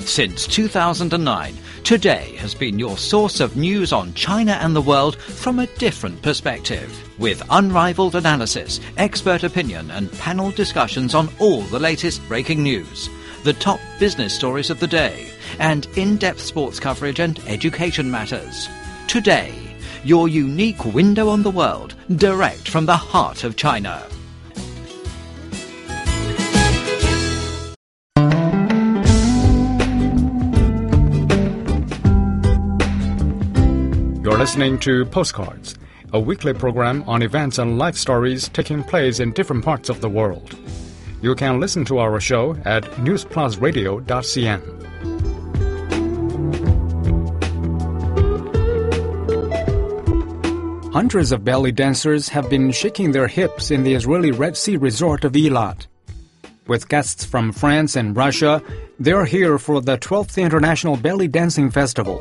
Since 0.04 0.46
2009, 0.46 1.54
Today 1.82 2.36
has 2.36 2.54
been 2.54 2.78
your 2.78 2.96
source 2.96 3.40
of 3.40 3.56
news 3.56 3.92
on 3.92 4.14
China 4.14 4.52
and 4.60 4.76
the 4.76 4.82
world 4.82 5.16
from 5.16 5.58
a 5.58 5.66
different 5.78 6.20
perspective, 6.22 6.92
with 7.18 7.42
unrivaled 7.50 8.14
analysis, 8.14 8.78
expert 8.98 9.42
opinion, 9.42 9.90
and 9.90 10.12
panel 10.18 10.50
discussions 10.52 11.14
on 11.14 11.30
all 11.40 11.62
the 11.62 11.80
latest 11.80 12.20
breaking 12.28 12.62
news, 12.62 13.08
the 13.42 13.54
top 13.54 13.80
business 13.98 14.34
stories 14.34 14.70
of 14.70 14.78
the 14.80 14.86
day, 14.86 15.30
and 15.58 15.86
in 15.96 16.16
depth 16.18 16.40
sports 16.40 16.78
coverage 16.78 17.20
and 17.20 17.40
education 17.48 18.10
matters. 18.10 18.68
Today, 19.06 19.67
your 20.04 20.28
unique 20.28 20.84
window 20.84 21.28
on 21.28 21.42
the 21.42 21.50
world, 21.50 21.94
direct 22.16 22.68
from 22.68 22.86
the 22.86 22.96
heart 22.96 23.44
of 23.44 23.56
China. 23.56 24.02
You're 34.22 34.38
listening 34.38 34.78
to 34.80 35.06
Postcards, 35.06 35.76
a 36.12 36.20
weekly 36.20 36.52
program 36.52 37.02
on 37.06 37.22
events 37.22 37.58
and 37.58 37.78
life 37.78 37.96
stories 37.96 38.48
taking 38.50 38.84
place 38.84 39.20
in 39.20 39.32
different 39.32 39.64
parts 39.64 39.88
of 39.88 40.02
the 40.02 40.08
world. 40.08 40.54
You 41.22 41.34
can 41.34 41.58
listen 41.58 41.84
to 41.86 41.98
our 41.98 42.20
show 42.20 42.56
at 42.64 42.84
newsplusradio.cn. 43.00 45.07
Hundreds 50.98 51.30
of 51.30 51.44
belly 51.44 51.70
dancers 51.70 52.28
have 52.28 52.50
been 52.50 52.72
shaking 52.72 53.12
their 53.12 53.28
hips 53.28 53.70
in 53.70 53.84
the 53.84 53.94
Israeli 53.94 54.32
Red 54.32 54.56
Sea 54.56 54.76
resort 54.76 55.22
of 55.22 55.30
Eilat. 55.30 55.86
With 56.66 56.88
guests 56.88 57.24
from 57.24 57.52
France 57.52 57.94
and 57.94 58.16
Russia, 58.16 58.60
they're 58.98 59.24
here 59.24 59.60
for 59.60 59.80
the 59.80 59.96
12th 59.96 60.42
International 60.42 60.96
Belly 60.96 61.28
Dancing 61.28 61.70
Festival. 61.70 62.20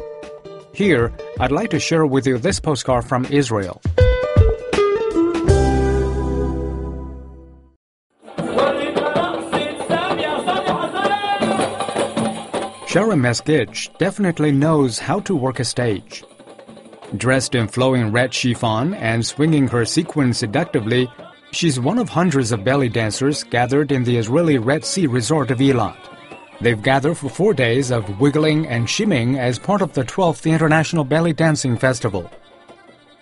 Here, 0.75 1.12
I'd 1.39 1.51
like 1.51 1.72
to 1.72 1.79
share 1.79 2.05
with 2.05 2.27
you 2.27 2.38
this 2.38 2.60
postcard 2.60 3.05
from 3.05 3.25
Israel. 3.31 3.81
Sharon 12.86 13.22
Meskich 13.22 13.98
definitely 13.98 14.51
knows 14.51 15.00
how 15.00 15.19
to 15.22 15.36
work 15.36 15.60
a 15.60 15.65
stage. 15.65 16.24
Dressed 17.16 17.56
in 17.56 17.70
flowing 17.70 18.12
red 18.12 18.34
chiffon 18.34 18.94
and 18.96 19.26
swinging 19.26 19.68
her 19.70 19.86
sequins 19.86 20.38
seductively, 20.38 21.10
she's 21.52 21.80
one 21.80 21.98
of 21.98 22.10
hundreds 22.10 22.52
of 22.52 22.66
belly 22.66 22.90
dancers 22.90 23.44
gathered 23.44 23.94
in 23.94 24.04
the 24.04 24.18
Israeli 24.18 24.58
Red 24.58 24.84
Sea 24.84 25.08
resort 25.08 25.50
of 25.50 25.60
Eilat. 25.60 25.98
They've 26.60 26.82
gathered 26.82 27.18
for 27.18 27.30
four 27.30 27.54
days 27.54 27.92
of 27.92 28.20
wiggling 28.20 28.68
and 28.68 28.90
shimming 28.90 29.40
as 29.40 29.58
part 29.58 29.82
of 29.82 29.94
the 29.94 30.04
12th 30.04 30.52
International 30.52 31.06
Belly 31.06 31.32
Dancing 31.32 31.78
Festival. 31.78 32.30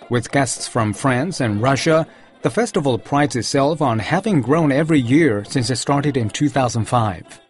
With 0.10 0.32
guests 0.32 0.68
from 0.68 0.94
France 0.94 1.40
and 1.40 1.62
Russia, 1.62 2.08
the 2.42 2.50
festival 2.50 2.98
prides 2.98 3.36
itself 3.36 3.82
on 3.82 4.00
having 4.00 4.42
grown 4.42 4.72
every 4.72 5.00
year 5.00 5.44
since 5.46 5.70
it 5.70 5.76
started 5.76 6.18
in 6.18 6.30
2005. 6.30 7.42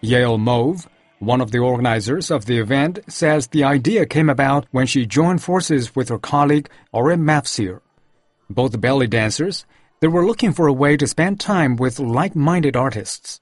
Yale 0.00 0.38
Mauve, 0.38 0.88
one 1.18 1.40
of 1.40 1.50
the 1.50 1.58
organizers 1.58 2.30
of 2.30 2.46
the 2.46 2.58
event, 2.58 3.00
says 3.08 3.48
the 3.48 3.64
idea 3.64 4.06
came 4.06 4.30
about 4.30 4.66
when 4.70 4.86
she 4.86 5.06
joined 5.06 5.42
forces 5.42 5.96
with 5.96 6.08
her 6.08 6.18
colleague 6.18 6.68
Orem 6.94 7.22
Mafsir. 7.22 7.80
Both 8.48 8.80
belly 8.80 9.06
dancers, 9.06 9.66
they 10.00 10.08
were 10.08 10.26
looking 10.26 10.52
for 10.52 10.66
a 10.66 10.72
way 10.72 10.96
to 10.96 11.06
spend 11.06 11.40
time 11.40 11.76
with 11.76 11.98
like-minded 11.98 12.76
artists. 12.76 13.40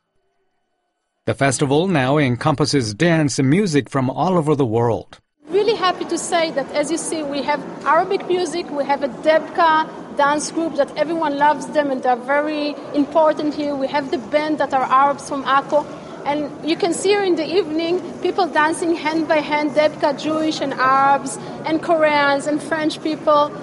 The 1.26 1.34
festival 1.34 1.86
now 1.88 2.18
encompasses 2.18 2.94
dance 2.94 3.38
and 3.38 3.50
music 3.50 3.90
from 3.90 4.08
all 4.08 4.38
over 4.38 4.54
the 4.54 4.64
world. 4.64 5.20
Really 5.48 5.76
happy 5.76 6.04
to 6.06 6.18
say 6.18 6.50
that, 6.52 6.70
as 6.72 6.90
you 6.90 6.96
see, 6.96 7.22
we 7.22 7.42
have 7.42 7.60
Arabic 7.84 8.26
music, 8.26 8.70
we 8.70 8.84
have 8.84 9.02
a 9.02 9.08
Debka 9.08 10.16
dance 10.16 10.50
group 10.50 10.76
that 10.76 10.96
everyone 10.96 11.36
loves 11.36 11.66
them 11.66 11.90
and 11.90 12.02
they're 12.02 12.16
very 12.16 12.74
important 12.94 13.54
here. 13.54 13.74
We 13.74 13.86
have 13.88 14.10
the 14.10 14.18
band 14.18 14.58
that 14.58 14.72
are 14.72 14.82
Arabs 14.82 15.28
from 15.28 15.44
Akko. 15.44 15.84
And 16.26 16.68
you 16.68 16.76
can 16.76 16.92
see 16.92 17.10
here 17.10 17.22
in 17.22 17.36
the 17.36 17.46
evening 17.46 18.00
people 18.20 18.48
dancing 18.48 18.96
hand 18.96 19.28
by 19.28 19.36
hand, 19.36 19.70
Debka, 19.70 20.20
Jewish 20.20 20.60
and 20.60 20.74
Arabs, 20.74 21.36
and 21.64 21.80
Koreans 21.80 22.48
and 22.48 22.60
French 22.60 23.00
people. 23.00 23.54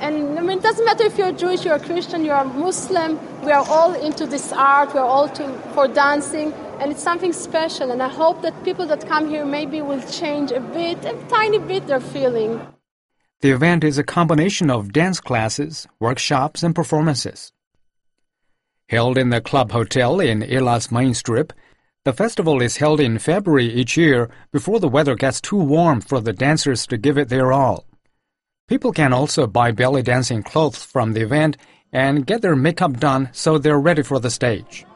And 0.00 0.38
I 0.38 0.42
mean, 0.42 0.58
it 0.58 0.62
doesn't 0.62 0.84
matter 0.84 1.04
if 1.04 1.16
you're 1.16 1.32
Jewish, 1.32 1.64
you're 1.64 1.76
a 1.76 1.80
Christian, 1.80 2.26
you're 2.26 2.36
a 2.36 2.44
Muslim. 2.44 3.18
We 3.42 3.52
are 3.52 3.66
all 3.66 3.94
into 3.94 4.26
this 4.26 4.52
art. 4.52 4.92
We 4.92 5.00
are 5.00 5.06
all 5.06 5.30
to, 5.30 5.58
for 5.72 5.88
dancing, 5.88 6.52
and 6.78 6.92
it's 6.92 7.02
something 7.02 7.32
special. 7.32 7.90
And 7.90 8.02
I 8.02 8.08
hope 8.08 8.42
that 8.42 8.62
people 8.64 8.86
that 8.88 9.08
come 9.08 9.30
here 9.30 9.46
maybe 9.46 9.80
will 9.80 10.02
change 10.02 10.52
a 10.52 10.60
bit, 10.60 11.02
a 11.06 11.14
tiny 11.28 11.58
bit, 11.58 11.86
their 11.86 12.00
feeling. 12.00 12.60
The 13.40 13.52
event 13.52 13.82
is 13.82 13.96
a 13.96 14.04
combination 14.04 14.70
of 14.70 14.92
dance 14.92 15.20
classes, 15.20 15.86
workshops, 16.00 16.62
and 16.62 16.74
performances. 16.74 17.50
Held 18.88 19.16
in 19.16 19.30
the 19.30 19.40
Club 19.40 19.72
Hotel 19.72 20.20
in 20.20 20.42
Eilat's 20.42 20.92
main 20.92 21.14
strip, 21.14 21.52
the 22.04 22.12
festival 22.12 22.62
is 22.62 22.76
held 22.76 23.00
in 23.00 23.18
February 23.18 23.66
each 23.66 23.96
year 23.96 24.30
before 24.52 24.80
the 24.80 24.88
weather 24.88 25.14
gets 25.14 25.40
too 25.40 25.56
warm 25.56 26.00
for 26.00 26.20
the 26.20 26.32
dancers 26.32 26.86
to 26.86 26.96
give 26.96 27.18
it 27.18 27.28
their 27.28 27.52
all. 27.52 27.84
People 28.68 28.92
can 28.92 29.12
also 29.12 29.46
buy 29.46 29.72
belly 29.72 30.02
dancing 30.02 30.42
clothes 30.42 30.82
from 30.84 31.12
the 31.12 31.22
event 31.22 31.56
and 31.92 32.26
get 32.26 32.42
their 32.42 32.56
makeup 32.56 32.98
done 33.00 33.28
so 33.32 33.58
they're 33.58 33.80
ready 33.80 34.02
for 34.02 34.20
the 34.20 34.30
stage. 34.30 34.86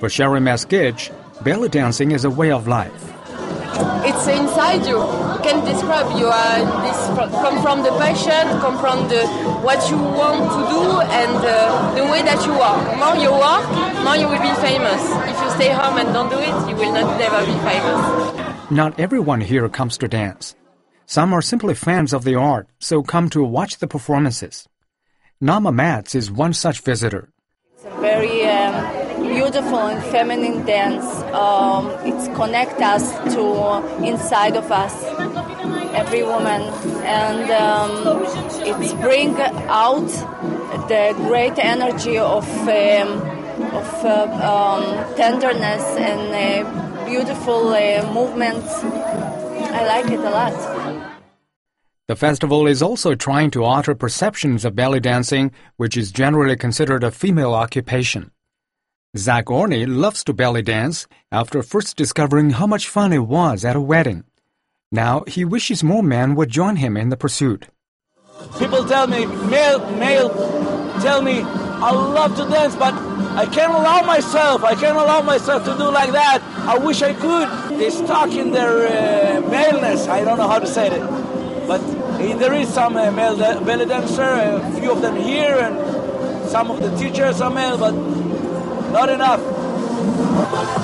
For 0.00 0.08
Sherry 0.08 0.40
Maskich, 0.40 1.12
belly 1.42 1.68
dancing 1.68 2.10
is 2.10 2.24
a 2.24 2.30
way 2.30 2.50
of 2.50 2.68
life. 2.68 3.14
It's 4.06 4.26
inside 4.28 4.86
you. 4.86 4.98
You 4.98 5.40
can 5.42 5.64
describe 5.64 6.06
you 6.18 6.26
are 6.26 6.62
come 7.42 7.62
from 7.62 7.82
the 7.82 7.90
passion, 7.98 8.60
come 8.60 8.78
from 8.78 9.08
the 9.08 9.26
what 9.66 9.80
you 9.90 9.96
want 9.98 10.46
to 10.54 10.60
do, 10.70 11.00
and 11.00 11.38
uh, 11.42 11.94
the 11.94 12.04
way 12.04 12.22
that 12.22 12.38
you 12.46 12.52
work. 12.52 12.84
More 12.98 13.16
you 13.16 13.32
work, 13.32 13.66
more 14.04 14.16
you 14.16 14.28
will 14.28 14.42
be 14.42 14.54
famous. 14.60 15.02
If 15.26 15.43
stay 15.54 15.70
home 15.70 15.98
and 15.98 16.12
don't 16.12 16.30
do 16.30 16.38
it, 16.38 16.68
you 16.68 16.76
will 16.76 16.92
not 16.92 17.18
never 17.18 17.40
be 17.46 17.58
famous. 17.68 18.70
Not 18.70 18.98
everyone 18.98 19.40
here 19.40 19.68
comes 19.68 19.98
to 19.98 20.08
dance. 20.08 20.54
Some 21.06 21.32
are 21.32 21.42
simply 21.42 21.74
fans 21.74 22.12
of 22.12 22.24
the 22.24 22.34
art, 22.34 22.68
so 22.80 23.02
come 23.02 23.28
to 23.30 23.44
watch 23.44 23.78
the 23.78 23.86
performances. 23.86 24.66
Nama 25.40 25.70
Mats 25.70 26.14
is 26.14 26.30
one 26.30 26.54
such 26.54 26.80
visitor. 26.80 27.28
It's 27.74 27.84
a 27.84 28.00
very 28.00 28.46
um, 28.46 29.22
beautiful 29.22 29.78
and 29.78 30.02
feminine 30.04 30.64
dance. 30.64 31.04
Um, 31.34 31.90
it's 32.06 32.26
connect 32.36 32.80
us 32.80 33.12
to 33.34 34.04
inside 34.04 34.56
of 34.56 34.72
us, 34.72 34.94
every 35.94 36.22
woman, 36.22 36.62
and 37.04 37.50
um, 37.50 38.22
it's 38.66 38.94
bring 38.94 39.36
out 39.68 40.08
the 40.88 41.14
great 41.28 41.58
energy 41.58 42.16
of 42.18 42.48
um, 42.68 43.33
of 43.72 44.04
uh, 44.04 44.24
um, 44.42 45.14
tenderness 45.16 45.84
and 45.96 46.66
uh, 46.66 47.04
beautiful 47.06 47.68
uh, 47.68 48.12
movements. 48.12 48.82
I 48.82 49.86
like 49.86 50.06
it 50.10 50.20
a 50.20 50.30
lot. 50.30 51.14
The 52.06 52.16
festival 52.16 52.66
is 52.66 52.82
also 52.82 53.14
trying 53.14 53.50
to 53.52 53.64
alter 53.64 53.94
perceptions 53.94 54.64
of 54.64 54.76
belly 54.76 55.00
dancing, 55.00 55.52
which 55.76 55.96
is 55.96 56.12
generally 56.12 56.56
considered 56.56 57.02
a 57.02 57.10
female 57.10 57.54
occupation. 57.54 58.30
Zach 59.16 59.50
Orney 59.50 59.86
loves 59.86 60.24
to 60.24 60.34
belly 60.34 60.62
dance 60.62 61.06
after 61.32 61.62
first 61.62 61.96
discovering 61.96 62.50
how 62.50 62.66
much 62.66 62.88
fun 62.88 63.12
it 63.12 63.26
was 63.26 63.64
at 63.64 63.76
a 63.76 63.80
wedding. 63.80 64.24
Now 64.92 65.24
he 65.26 65.44
wishes 65.44 65.82
more 65.82 66.02
men 66.02 66.34
would 66.34 66.50
join 66.50 66.76
him 66.76 66.96
in 66.96 67.08
the 67.08 67.16
pursuit. 67.16 67.68
People 68.58 68.84
tell 68.84 69.06
me, 69.06 69.24
male, 69.26 69.78
male, 69.96 70.28
tell 71.00 71.22
me, 71.22 71.42
I 71.42 71.90
love 71.90 72.36
to 72.36 72.44
dance, 72.50 72.76
but 72.76 72.92
I 73.34 73.46
can't 73.46 73.72
allow 73.72 74.02
myself. 74.02 74.62
I 74.62 74.74
can't 74.74 74.96
allow 74.96 75.20
myself 75.20 75.64
to 75.64 75.76
do 75.76 75.90
like 75.90 76.12
that. 76.12 76.40
I 76.56 76.78
wish 76.78 77.02
I 77.02 77.14
could. 77.14 77.78
They 77.78 77.90
stuck 77.90 78.30
in 78.30 78.52
their 78.52 78.86
uh, 78.86 79.40
maleness. 79.48 80.06
I 80.06 80.24
don't 80.24 80.38
know 80.38 80.46
how 80.46 80.60
to 80.60 80.66
say 80.66 80.86
it, 80.86 81.00
but 81.66 81.80
there 82.38 82.54
is 82.54 82.72
some 82.72 82.96
uh, 82.96 83.10
male 83.10 83.36
belly 83.36 83.86
dancer. 83.86 84.22
A 84.22 84.80
few 84.80 84.92
of 84.92 85.02
them 85.02 85.16
here, 85.16 85.58
and 85.58 86.48
some 86.48 86.70
of 86.70 86.80
the 86.80 86.94
teachers 86.96 87.40
are 87.40 87.50
male, 87.50 87.76
but 87.76 87.92
not 88.92 89.08
enough. 89.08 90.83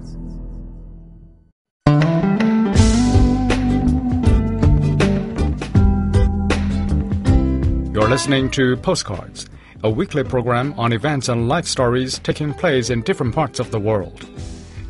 listening 8.11 8.51
to 8.51 8.75
Postcards, 8.75 9.49
a 9.83 9.89
weekly 9.89 10.21
program 10.21 10.77
on 10.77 10.91
events 10.91 11.29
and 11.29 11.47
life 11.47 11.65
stories 11.65 12.19
taking 12.19 12.53
place 12.53 12.89
in 12.89 13.01
different 13.03 13.33
parts 13.33 13.57
of 13.57 13.71
the 13.71 13.79
world. 13.79 14.27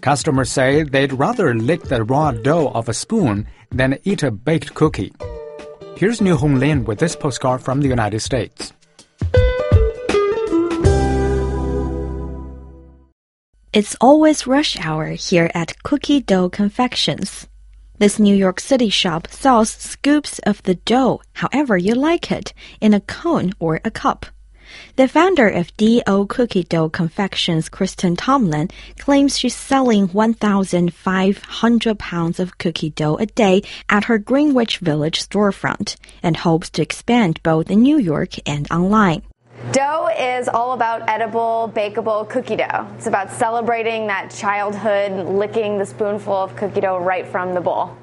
Customers 0.00 0.50
say 0.50 0.82
they'd 0.82 1.12
rather 1.12 1.54
lick 1.54 1.82
the 1.82 2.04
raw 2.04 2.32
dough 2.32 2.68
off 2.68 2.88
a 2.88 2.94
spoon 2.94 3.46
than 3.70 3.98
eat 4.04 4.22
a 4.22 4.30
baked 4.30 4.72
cookie. 4.72 5.12
Here's 6.00 6.22
New 6.22 6.34
Hong 6.34 6.54
Lin 6.54 6.86
with 6.86 6.98
this 6.98 7.14
postcard 7.14 7.60
from 7.60 7.82
the 7.82 7.88
United 7.88 8.20
States. 8.20 8.72
It's 13.74 13.94
always 14.00 14.46
rush 14.46 14.80
hour 14.80 15.08
here 15.08 15.50
at 15.52 15.82
Cookie 15.82 16.22
Dough 16.22 16.48
Confections. 16.48 17.48
This 17.98 18.18
New 18.18 18.34
York 18.34 18.60
City 18.60 18.88
shop 18.88 19.28
sells 19.28 19.68
scoops 19.68 20.38
of 20.46 20.62
the 20.62 20.76
dough, 20.76 21.20
however 21.34 21.76
you 21.76 21.94
like 21.94 22.32
it, 22.32 22.54
in 22.80 22.94
a 22.94 23.00
cone 23.00 23.52
or 23.58 23.78
a 23.84 23.90
cup. 23.90 24.24
The 24.96 25.08
founder 25.08 25.48
of 25.48 25.76
D.O. 25.76 26.26
Cookie 26.26 26.64
Dough 26.64 26.88
Confections, 26.88 27.68
Kristen 27.68 28.16
Tomlin, 28.16 28.70
claims 28.98 29.38
she's 29.38 29.56
selling 29.56 30.08
1,500 30.08 31.98
pounds 31.98 32.40
of 32.40 32.58
cookie 32.58 32.90
dough 32.90 33.16
a 33.16 33.26
day 33.26 33.62
at 33.88 34.04
her 34.04 34.18
Greenwich 34.18 34.78
Village 34.78 35.26
storefront 35.26 35.96
and 36.22 36.36
hopes 36.36 36.70
to 36.70 36.82
expand 36.82 37.42
both 37.42 37.70
in 37.70 37.82
New 37.82 37.98
York 37.98 38.34
and 38.46 38.70
online. 38.70 39.22
Dough 39.72 40.08
is 40.18 40.48
all 40.48 40.72
about 40.72 41.08
edible, 41.08 41.70
bakeable 41.74 42.28
cookie 42.28 42.56
dough. 42.56 42.88
It's 42.96 43.06
about 43.06 43.30
celebrating 43.30 44.06
that 44.06 44.30
childhood, 44.30 45.26
licking 45.28 45.78
the 45.78 45.86
spoonful 45.86 46.32
of 46.32 46.56
cookie 46.56 46.80
dough 46.80 46.98
right 46.98 47.26
from 47.26 47.54
the 47.54 47.60
bowl. 47.60 47.96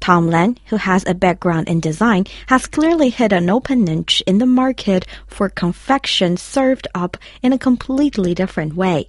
Tomlin, 0.00 0.58
who 0.66 0.76
has 0.76 1.04
a 1.06 1.14
background 1.14 1.68
in 1.68 1.80
design, 1.80 2.24
has 2.46 2.66
clearly 2.66 3.10
hit 3.10 3.32
an 3.32 3.50
open 3.50 3.84
niche 3.84 4.22
in 4.26 4.38
the 4.38 4.46
market 4.46 5.06
for 5.26 5.48
confection 5.48 6.36
served 6.36 6.88
up 6.94 7.16
in 7.42 7.52
a 7.52 7.58
completely 7.58 8.34
different 8.34 8.74
way. 8.74 9.08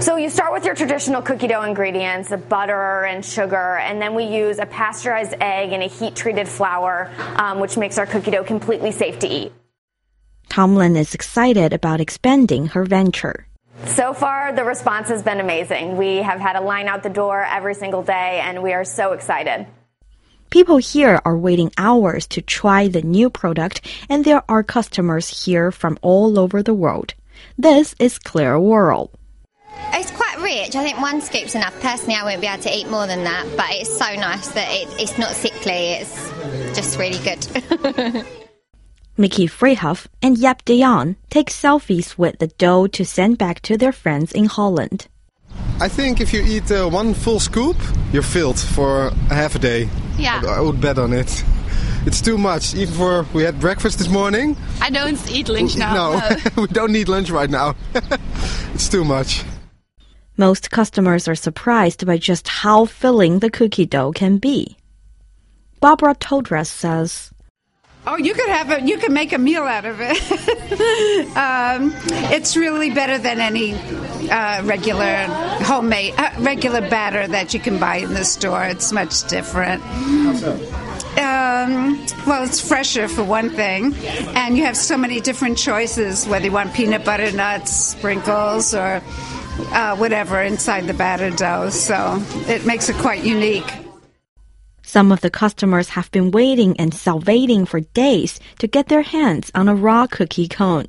So 0.00 0.16
you 0.16 0.30
start 0.30 0.52
with 0.52 0.64
your 0.64 0.74
traditional 0.74 1.22
cookie 1.22 1.46
dough 1.46 1.62
ingredients, 1.62 2.30
the 2.30 2.38
butter 2.38 3.04
and 3.04 3.24
sugar, 3.24 3.76
and 3.76 4.00
then 4.00 4.14
we 4.14 4.24
use 4.24 4.58
a 4.58 4.66
pasteurized 4.66 5.34
egg 5.40 5.72
and 5.72 5.82
a 5.82 5.86
heat-treated 5.86 6.48
flour, 6.48 7.10
um, 7.36 7.60
which 7.60 7.76
makes 7.76 7.98
our 7.98 8.06
cookie 8.06 8.30
dough 8.30 8.44
completely 8.44 8.90
safe 8.90 9.18
to 9.20 9.28
eat. 9.28 9.52
Tomlin 10.48 10.96
is 10.96 11.14
excited 11.14 11.72
about 11.72 12.00
expanding 12.00 12.66
her 12.68 12.84
venture. 12.84 13.46
So 13.84 14.12
far, 14.12 14.52
the 14.52 14.64
response 14.64 15.08
has 15.08 15.22
been 15.22 15.40
amazing. 15.40 15.96
We 15.96 16.16
have 16.16 16.40
had 16.40 16.56
a 16.56 16.60
line 16.60 16.88
out 16.88 17.02
the 17.02 17.10
door 17.10 17.44
every 17.44 17.74
single 17.74 18.02
day, 18.02 18.40
and 18.42 18.62
we 18.62 18.72
are 18.72 18.84
so 18.84 19.12
excited. 19.12 19.66
People 20.52 20.76
here 20.76 21.18
are 21.24 21.34
waiting 21.34 21.72
hours 21.78 22.26
to 22.26 22.42
try 22.42 22.86
the 22.86 23.00
new 23.00 23.30
product, 23.30 23.80
and 24.10 24.22
there 24.22 24.42
are 24.50 24.62
customers 24.62 25.46
here 25.46 25.72
from 25.72 25.98
all 26.02 26.38
over 26.38 26.62
the 26.62 26.74
world. 26.74 27.14
This 27.56 27.94
is 27.98 28.18
Claire 28.18 28.60
Worrell. 28.60 29.10
It's 29.94 30.10
quite 30.10 30.38
rich. 30.42 30.76
I 30.76 30.84
think 30.84 31.00
one 31.00 31.22
scoop's 31.22 31.54
enough. 31.54 31.72
Personally, 31.80 32.16
I 32.16 32.24
won't 32.24 32.42
be 32.42 32.48
able 32.48 32.62
to 32.64 32.76
eat 32.76 32.86
more 32.90 33.06
than 33.06 33.24
that, 33.24 33.46
but 33.56 33.70
it's 33.70 33.96
so 33.96 34.14
nice 34.14 34.48
that 34.48 34.68
it, 34.70 34.88
it's 35.00 35.16
not 35.16 35.30
sickly. 35.30 35.94
It's 35.94 36.76
just 36.76 36.98
really 36.98 37.16
good. 37.24 38.26
Mickey 39.16 39.46
Freehoff 39.46 40.06
and 40.20 40.36
Yap 40.36 40.66
Dion 40.66 41.16
take 41.30 41.48
selfies 41.48 42.18
with 42.18 42.40
the 42.40 42.48
dough 42.48 42.86
to 42.88 43.06
send 43.06 43.38
back 43.38 43.62
to 43.62 43.78
their 43.78 43.92
friends 43.92 44.32
in 44.32 44.44
Holland. 44.44 45.08
I 45.82 45.88
think 45.88 46.20
if 46.20 46.32
you 46.32 46.42
eat 46.44 46.70
uh, 46.70 46.88
one 46.88 47.12
full 47.12 47.40
scoop, 47.40 47.76
you're 48.12 48.22
filled 48.22 48.56
for 48.56 49.10
half 49.30 49.56
a 49.56 49.58
day. 49.58 49.88
Yeah. 50.16 50.40
I, 50.46 50.58
I 50.58 50.60
would 50.60 50.80
bet 50.80 50.96
on 50.96 51.12
it. 51.12 51.44
It's 52.06 52.20
too 52.20 52.38
much. 52.38 52.76
Even 52.76 52.94
for 52.94 53.26
we 53.34 53.42
had 53.42 53.58
breakfast 53.58 53.98
this 53.98 54.08
morning. 54.08 54.56
I 54.80 54.90
don't 54.90 55.18
eat 55.28 55.48
lunch 55.48 55.76
now. 55.76 55.92
No, 55.92 56.18
no. 56.18 56.36
we 56.62 56.68
don't 56.68 56.92
need 56.92 57.08
lunch 57.08 57.30
right 57.30 57.50
now. 57.50 57.74
it's 58.74 58.88
too 58.88 59.02
much. 59.02 59.42
Most 60.36 60.70
customers 60.70 61.26
are 61.26 61.34
surprised 61.34 62.06
by 62.06 62.16
just 62.16 62.46
how 62.46 62.84
filling 62.84 63.40
the 63.40 63.50
cookie 63.50 63.84
dough 63.84 64.12
can 64.12 64.38
be. 64.38 64.76
Barbara 65.80 66.14
Todress 66.14 66.68
says, 66.68 67.32
Oh, 68.04 68.16
you 68.16 68.34
could 68.34 68.48
have 68.48 68.70
a 68.72 68.82
you 68.82 68.98
can 68.98 69.12
make 69.12 69.32
a 69.32 69.38
meal 69.38 69.62
out 69.62 69.84
of 69.84 69.98
it. 70.00 70.16
um, 71.36 71.92
it's 72.32 72.56
really 72.56 72.90
better 72.90 73.16
than 73.16 73.38
any 73.38 73.74
uh, 74.28 74.64
regular 74.64 75.26
homemade 75.64 76.14
uh, 76.18 76.32
regular 76.40 76.80
batter 76.80 77.28
that 77.28 77.54
you 77.54 77.60
can 77.60 77.78
buy 77.78 77.96
in 77.98 78.12
the 78.12 78.24
store. 78.24 78.64
It's 78.64 78.90
much 78.90 79.28
different. 79.28 79.84
Um, 81.12 82.04
well, 82.26 82.42
it's 82.42 82.60
fresher 82.60 83.06
for 83.06 83.22
one 83.22 83.50
thing, 83.50 83.94
and 84.34 84.56
you 84.56 84.64
have 84.64 84.76
so 84.76 84.96
many 84.96 85.20
different 85.20 85.56
choices 85.56 86.26
whether 86.26 86.46
you 86.46 86.52
want 86.52 86.74
peanut 86.74 87.04
butter, 87.04 87.30
nuts, 87.30 87.70
sprinkles, 87.70 88.74
or 88.74 89.00
uh, 89.70 89.94
whatever 89.96 90.42
inside 90.42 90.88
the 90.88 90.94
batter 90.94 91.30
dough. 91.30 91.70
So 91.70 92.20
it 92.48 92.66
makes 92.66 92.88
it 92.88 92.96
quite 92.96 93.22
unique. 93.22 93.81
Some 94.82 95.12
of 95.12 95.20
the 95.20 95.30
customers 95.30 95.90
have 95.90 96.10
been 96.10 96.30
waiting 96.30 96.78
and 96.78 96.92
salivating 96.92 97.66
for 97.66 97.80
days 97.80 98.40
to 98.58 98.66
get 98.66 98.88
their 98.88 99.02
hands 99.02 99.50
on 99.54 99.68
a 99.68 99.74
raw 99.74 100.06
cookie 100.06 100.48
cone. 100.48 100.86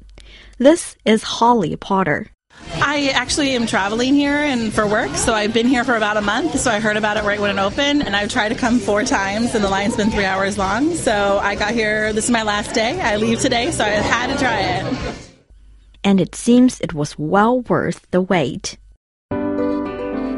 This 0.57 0.95
is 1.05 1.23
Holly 1.23 1.75
Potter. 1.75 2.27
I 2.75 3.09
actually 3.13 3.51
am 3.51 3.65
traveling 3.65 4.13
here 4.13 4.35
and 4.35 4.73
for 4.73 4.87
work, 4.87 5.15
so 5.15 5.33
I've 5.33 5.53
been 5.53 5.67
here 5.67 5.83
for 5.83 5.95
about 5.95 6.17
a 6.17 6.21
month. 6.21 6.59
So 6.59 6.69
I 6.71 6.79
heard 6.79 6.97
about 6.97 7.17
it 7.17 7.23
right 7.23 7.39
when 7.39 7.57
it 7.57 7.61
opened, 7.61 8.03
and 8.03 8.15
I've 8.15 8.29
tried 8.29 8.49
to 8.49 8.55
come 8.55 8.79
four 8.79 9.03
times, 9.03 9.55
and 9.55 9.63
the 9.63 9.69
line's 9.69 9.95
been 9.95 10.11
three 10.11 10.25
hours 10.25 10.57
long. 10.57 10.93
So 10.95 11.39
I 11.41 11.55
got 11.55 11.73
here. 11.73 12.13
This 12.13 12.25
is 12.25 12.31
my 12.31 12.43
last 12.43 12.73
day. 12.73 12.99
I 13.01 13.17
leave 13.17 13.39
today, 13.39 13.71
so 13.71 13.83
I 13.83 13.89
had 13.89 14.27
to 14.31 14.37
try 14.37 14.59
it. 14.59 15.15
And 16.03 16.19
it 16.19 16.35
seems 16.35 16.79
it 16.81 16.93
was 16.93 17.17
well 17.17 17.61
worth 17.61 18.05
the 18.11 18.21
wait. 18.21 18.77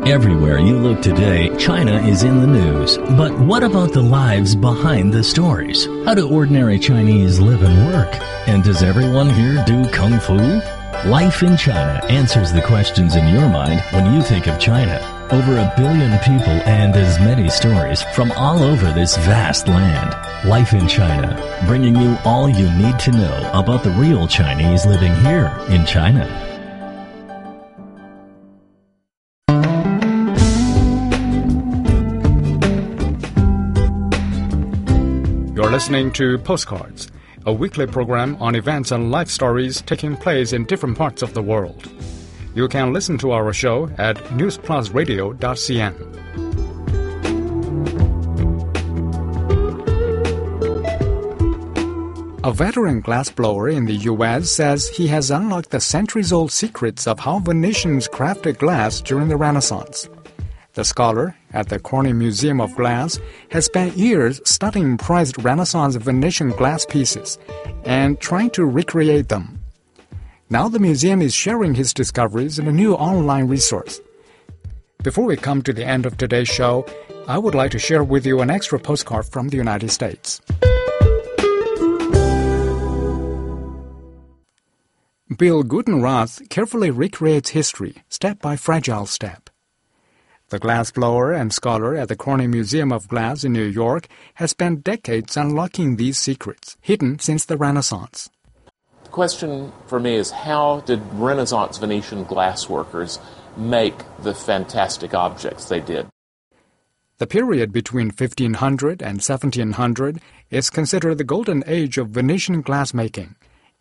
Everywhere 0.06 0.60
you 0.60 0.78
look 0.78 1.02
today, 1.02 1.50
China 1.58 2.00
is 2.00 2.22
in 2.22 2.40
the 2.40 2.46
news. 2.46 2.96
But 3.18 3.36
what 3.40 3.64
about 3.64 3.92
the 3.92 4.04
lives 4.04 4.56
behind 4.56 5.12
the 5.12 5.24
stories? 5.24 5.88
How 6.06 6.14
do 6.14 6.30
ordinary 6.30 6.78
Chinese 6.78 7.40
live 7.40 7.64
and 7.64 7.88
work? 7.88 8.14
And 8.48 8.64
does 8.64 8.84
everyone 8.84 9.32
here 9.32 9.64
do 9.66 9.90
kung 9.90 10.20
fu? 10.20 10.38
Life 11.10 11.42
in 11.42 11.58
China 11.58 12.06
answers 12.08 12.54
the 12.54 12.62
questions 12.62 13.16
in 13.16 13.28
your 13.30 13.50
mind 13.50 13.82
when 13.94 14.14
you 14.14 14.22
think 14.22 14.46
of 14.46 14.60
China. 14.60 15.02
Over 15.32 15.58
a 15.58 15.74
billion 15.76 16.20
people 16.20 16.54
and 16.70 16.96
as 16.96 17.18
many 17.18 17.50
stories 17.50 18.04
from 18.14 18.32
all 18.34 18.62
over 18.62 18.94
this 18.94 19.18
vast 19.18 19.68
land. 19.68 20.14
Life 20.48 20.74
in 20.74 20.88
China, 20.88 21.34
bringing 21.66 21.96
you 21.96 22.16
all 22.26 22.48
you 22.48 22.70
need 22.74 23.00
to 23.00 23.12
know 23.12 23.50
about 23.56 23.84
the 23.84 23.90
real 23.90 24.28
Chinese 24.28 24.86
living 24.86 25.16
here 25.16 25.52
in 25.70 25.84
China. 25.84 26.45
Listening 35.86 36.12
to 36.12 36.40
Postcards, 36.40 37.12
a 37.46 37.54
weekly 37.54 37.86
program 37.86 38.36
on 38.42 38.56
events 38.56 38.90
and 38.90 39.12
life 39.12 39.30
stories 39.30 39.84
taking 39.84 40.18
place 40.18 40.52
in 40.52 40.66
different 40.66 40.98
parts 40.98 41.22
of 41.22 41.36
the 41.36 41.44
world. 41.44 41.88
You 42.56 42.68
can 42.68 42.92
listen 42.92 43.20
to 43.20 43.30
our 43.30 43.54
show 43.54 43.88
at 44.00 44.18
newsplusradio.cn. 44.34 45.94
A 52.44 52.52
veteran 52.52 53.04
glassblower 53.04 53.72
in 53.72 53.86
the 53.86 53.98
U.S. 54.10 54.50
says 54.50 54.90
he 54.90 55.06
has 55.10 55.30
unlocked 55.30 55.70
the 55.70 55.80
centuries 55.80 56.34
old 56.34 56.52
secrets 56.52 57.06
of 57.06 57.20
how 57.20 57.38
Venetians 57.38 58.08
crafted 58.08 58.58
glass 58.58 59.02
during 59.02 59.28
the 59.28 59.38
Renaissance. 59.38 60.10
The 60.76 60.84
scholar 60.84 61.38
at 61.54 61.70
the 61.70 61.80
Corning 61.80 62.18
Museum 62.18 62.60
of 62.60 62.76
Glass 62.76 63.18
has 63.52 63.64
spent 63.64 63.96
years 63.96 64.42
studying 64.44 64.98
prized 64.98 65.42
Renaissance 65.42 65.96
Venetian 65.96 66.50
glass 66.50 66.86
pieces 66.86 67.38
and 67.86 68.20
trying 68.20 68.50
to 68.52 68.66
recreate 68.66 69.30
them. 69.30 69.64
Now 70.50 70.68
the 70.68 70.80
museum 70.80 71.22
is 71.22 71.34
sharing 71.34 71.76
his 71.76 71.94
discoveries 71.94 72.60
in 72.60 72.68
a 72.68 72.74
new 72.74 72.94
online 72.94 73.48
resource. 73.48 74.02
Before 75.02 75.24
we 75.24 75.38
come 75.38 75.62
to 75.62 75.72
the 75.72 75.86
end 75.86 76.06
of 76.06 76.18
today's 76.18 76.50
show, 76.50 76.86
I 77.26 77.38
would 77.38 77.56
like 77.56 77.72
to 77.72 77.80
share 77.80 78.04
with 78.04 78.26
you 78.26 78.42
an 78.42 78.50
extra 78.50 78.78
postcard 78.78 79.28
from 79.28 79.48
the 79.48 79.58
United 79.58 79.92
States. 79.92 80.42
Bill 85.38 85.64
Gudenrath 85.64 86.50
carefully 86.50 86.92
recreates 86.92 87.52
history, 87.52 88.04
step 88.10 88.42
by 88.42 88.58
fragile 88.58 89.06
step. 89.06 89.50
The 90.50 90.60
glassblower 90.60 91.36
and 91.36 91.52
scholar 91.52 91.96
at 91.96 92.08
the 92.08 92.16
Corning 92.16 92.52
Museum 92.52 92.92
of 92.92 93.08
Glass 93.08 93.44
in 93.44 93.52
New 93.52 93.64
York 93.64 94.08
has 94.36 94.52
spent 94.52 94.84
decades 94.84 95.36
unlocking 95.36 95.96
these 95.96 96.20
secrets, 96.20 96.78
hidden 96.82 97.18
since 97.18 97.46
the 97.46 97.58
Renaissance. 97.58 98.30
The 99.06 99.10
question 99.10 99.72
for 99.88 100.00
me 100.00 100.14
is 100.14 100.30
how 100.30 100.82
did 100.82 101.02
Renaissance 101.14 101.80
Venetian 101.80 102.26
glassworkers 102.26 103.18
make 103.58 103.96
the 104.20 104.36
fantastic 104.36 105.16
objects 105.16 105.66
they 105.66 105.80
did? 105.80 106.06
The 107.18 107.26
period 107.26 107.74
between 107.74 108.12
1500 108.12 109.02
and 109.02 109.24
1700 109.24 110.22
is 110.52 110.70
considered 110.70 111.18
the 111.18 111.24
golden 111.24 111.64
age 111.66 111.98
of 111.98 112.10
Venetian 112.10 112.62
glassmaking, 112.62 113.34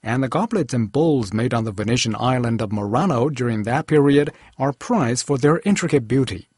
and 0.03 0.23
the 0.23 0.31
goblets 0.31 0.73
and 0.73 0.91
bowls 0.91 1.35
made 1.35 1.53
on 1.53 1.65
the 1.65 1.73
Venetian 1.73 2.17
island 2.19 2.63
of 2.63 2.73
Murano 2.73 3.29
during 3.29 3.65
that 3.65 3.87
period 3.87 4.33
are 4.57 4.73
prized 4.73 5.27
for 5.27 5.37
their 5.37 5.61
intricate 5.67 6.09
beauty. 6.09 6.49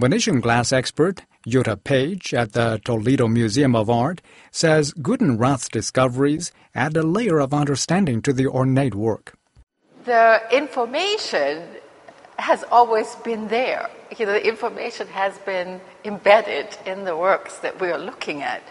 Venetian 0.00 0.40
glass 0.40 0.72
expert 0.72 1.26
Jutta 1.46 1.76
Page 1.76 2.32
at 2.32 2.54
the 2.54 2.80
Toledo 2.86 3.28
Museum 3.28 3.76
of 3.76 3.90
Art 3.90 4.22
says 4.50 4.94
Gudenrath's 4.94 5.68
discoveries 5.68 6.52
add 6.74 6.96
a 6.96 7.02
layer 7.02 7.38
of 7.38 7.52
understanding 7.52 8.22
to 8.22 8.32
the 8.32 8.46
ornate 8.46 8.94
work. 8.94 9.34
The 10.06 10.40
information 10.50 11.68
has 12.38 12.64
always 12.70 13.14
been 13.16 13.48
there. 13.48 13.90
You 14.16 14.24
know, 14.24 14.32
the 14.32 14.48
information 14.48 15.06
has 15.08 15.36
been 15.40 15.82
embedded 16.02 16.78
in 16.86 17.04
the 17.04 17.14
works 17.14 17.58
that 17.58 17.78
we 17.78 17.90
are 17.90 17.98
looking 17.98 18.40
at. 18.40 18.62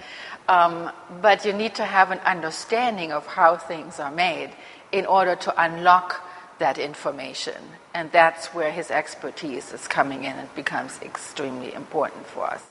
Um, 0.47 0.89
but 1.21 1.45
you 1.45 1.53
need 1.53 1.75
to 1.75 1.85
have 1.85 2.09
an 2.09 2.19
understanding 2.25 3.11
of 3.11 3.27
how 3.27 3.55
things 3.55 3.99
are 3.99 4.11
made 4.11 4.49
in 4.91 5.05
order 5.05 5.35
to 5.35 5.63
unlock 5.63 6.25
that 6.57 6.79
information. 6.79 7.61
And 7.93 8.12
that's 8.12 8.47
where 8.47 8.71
his 8.71 8.91
expertise 8.91 9.73
is 9.73 9.88
coming 9.88 10.23
in 10.23 10.38
and 10.38 10.54
becomes 10.56 10.99
extremely 11.02 11.73
important 11.73 12.28
for 12.28 12.45
us. 12.45 12.63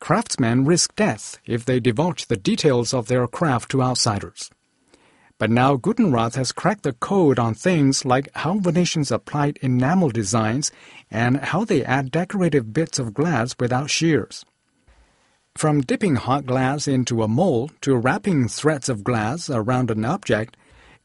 Craftsmen 0.00 0.64
risk 0.64 0.94
death 0.96 1.38
if 1.46 1.64
they 1.64 1.80
divulge 1.80 2.26
the 2.26 2.36
details 2.36 2.92
of 2.92 3.06
their 3.06 3.26
craft 3.26 3.70
to 3.70 3.82
outsiders. 3.82 4.50
But 5.38 5.50
now 5.50 5.76
Gudenrath 5.76 6.36
has 6.36 6.52
cracked 6.52 6.82
the 6.82 6.92
code 6.92 7.38
on 7.38 7.54
things 7.54 8.04
like 8.04 8.28
how 8.34 8.58
Venetians 8.58 9.10
applied 9.10 9.58
enamel 9.62 10.10
designs 10.10 10.70
and 11.10 11.38
how 11.38 11.64
they 11.64 11.84
add 11.84 12.10
decorative 12.10 12.72
bits 12.72 12.98
of 12.98 13.14
glass 13.14 13.54
without 13.58 13.90
shears. 13.90 14.44
From 15.56 15.80
dipping 15.80 16.16
hot 16.16 16.46
glass 16.46 16.88
into 16.88 17.22
a 17.22 17.28
mold 17.28 17.72
to 17.82 17.96
wrapping 17.96 18.48
threads 18.48 18.88
of 18.88 19.04
glass 19.04 19.50
around 19.50 19.90
an 19.90 20.04
object, 20.04 20.56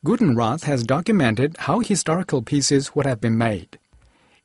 Gudenrath 0.05 0.65
has 0.65 0.83
documented 0.83 1.55
how 1.57 1.79
historical 1.79 2.43
pieces 2.43 2.93
would 2.93 3.07
have 3.07 3.19
been 3.19 3.37
made. 3.37 3.79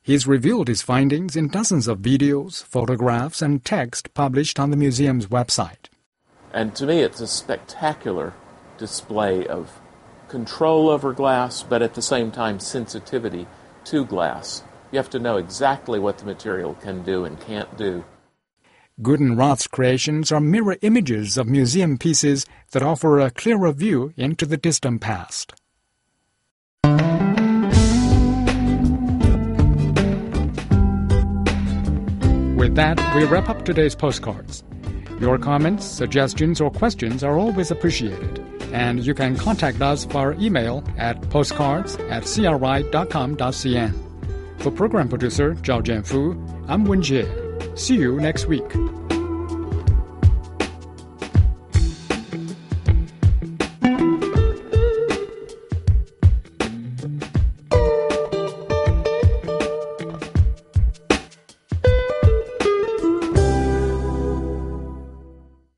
He's 0.01 0.25
revealed 0.25 0.67
his 0.67 0.81
findings 0.81 1.35
in 1.35 1.47
dozens 1.47 1.87
of 1.87 1.99
videos, 1.99 2.63
photographs, 2.63 3.41
and 3.41 3.63
text 3.63 4.13
published 4.15 4.59
on 4.59 4.71
the 4.71 4.77
museum's 4.77 5.27
website. 5.27 5.89
And 6.51 6.75
to 6.75 6.87
me, 6.87 6.99
it's 6.99 7.21
a 7.21 7.27
spectacular 7.27 8.33
display 8.79 9.45
of 9.45 9.79
control 10.27 10.89
over 10.89 11.13
glass, 11.13 11.61
but 11.61 11.83
at 11.83 11.93
the 11.93 12.01
same 12.01 12.31
time, 12.31 12.59
sensitivity 12.59 13.45
to 13.85 14.05
glass. 14.05 14.63
You 14.91 14.97
have 14.97 15.11
to 15.11 15.19
know 15.19 15.37
exactly 15.37 15.99
what 15.99 16.17
the 16.17 16.25
material 16.25 16.73
can 16.73 17.03
do 17.03 17.25
and 17.25 17.39
can't 17.39 17.77
do. 17.77 18.03
Gudenrath's 19.01 19.65
creations 19.65 20.31
are 20.31 20.39
mirror 20.39 20.77
images 20.83 21.35
of 21.37 21.47
museum 21.47 21.97
pieces 21.97 22.45
that 22.71 22.83
offer 22.83 23.19
a 23.19 23.31
clearer 23.31 23.71
view 23.71 24.13
into 24.17 24.45
the 24.45 24.57
distant 24.57 25.01
past. 25.01 25.53
With 32.55 32.75
that, 32.75 33.15
we 33.15 33.23
wrap 33.25 33.49
up 33.49 33.65
today's 33.65 33.95
postcards. 33.95 34.63
Your 35.19 35.39
comments, 35.39 35.85
suggestions, 35.85 36.61
or 36.61 36.69
questions 36.69 37.23
are 37.23 37.39
always 37.39 37.71
appreciated, 37.71 38.39
and 38.71 39.03
you 39.03 39.15
can 39.15 39.35
contact 39.35 39.81
us 39.81 40.03
via 40.05 40.33
email 40.39 40.83
at 40.97 41.19
postcards 41.31 41.95
at 42.11 42.23
cri.com.cn. 42.23 43.93
For 44.61 44.71
program 44.71 45.09
producer 45.09 45.55
Zhao 45.55 45.81
Jianfu, 45.81 46.65
I'm 46.69 46.85
Wen 46.85 47.01
Jie. 47.01 47.42
See 47.75 47.95
you 47.95 48.19
next 48.19 48.47
week. 48.47 48.63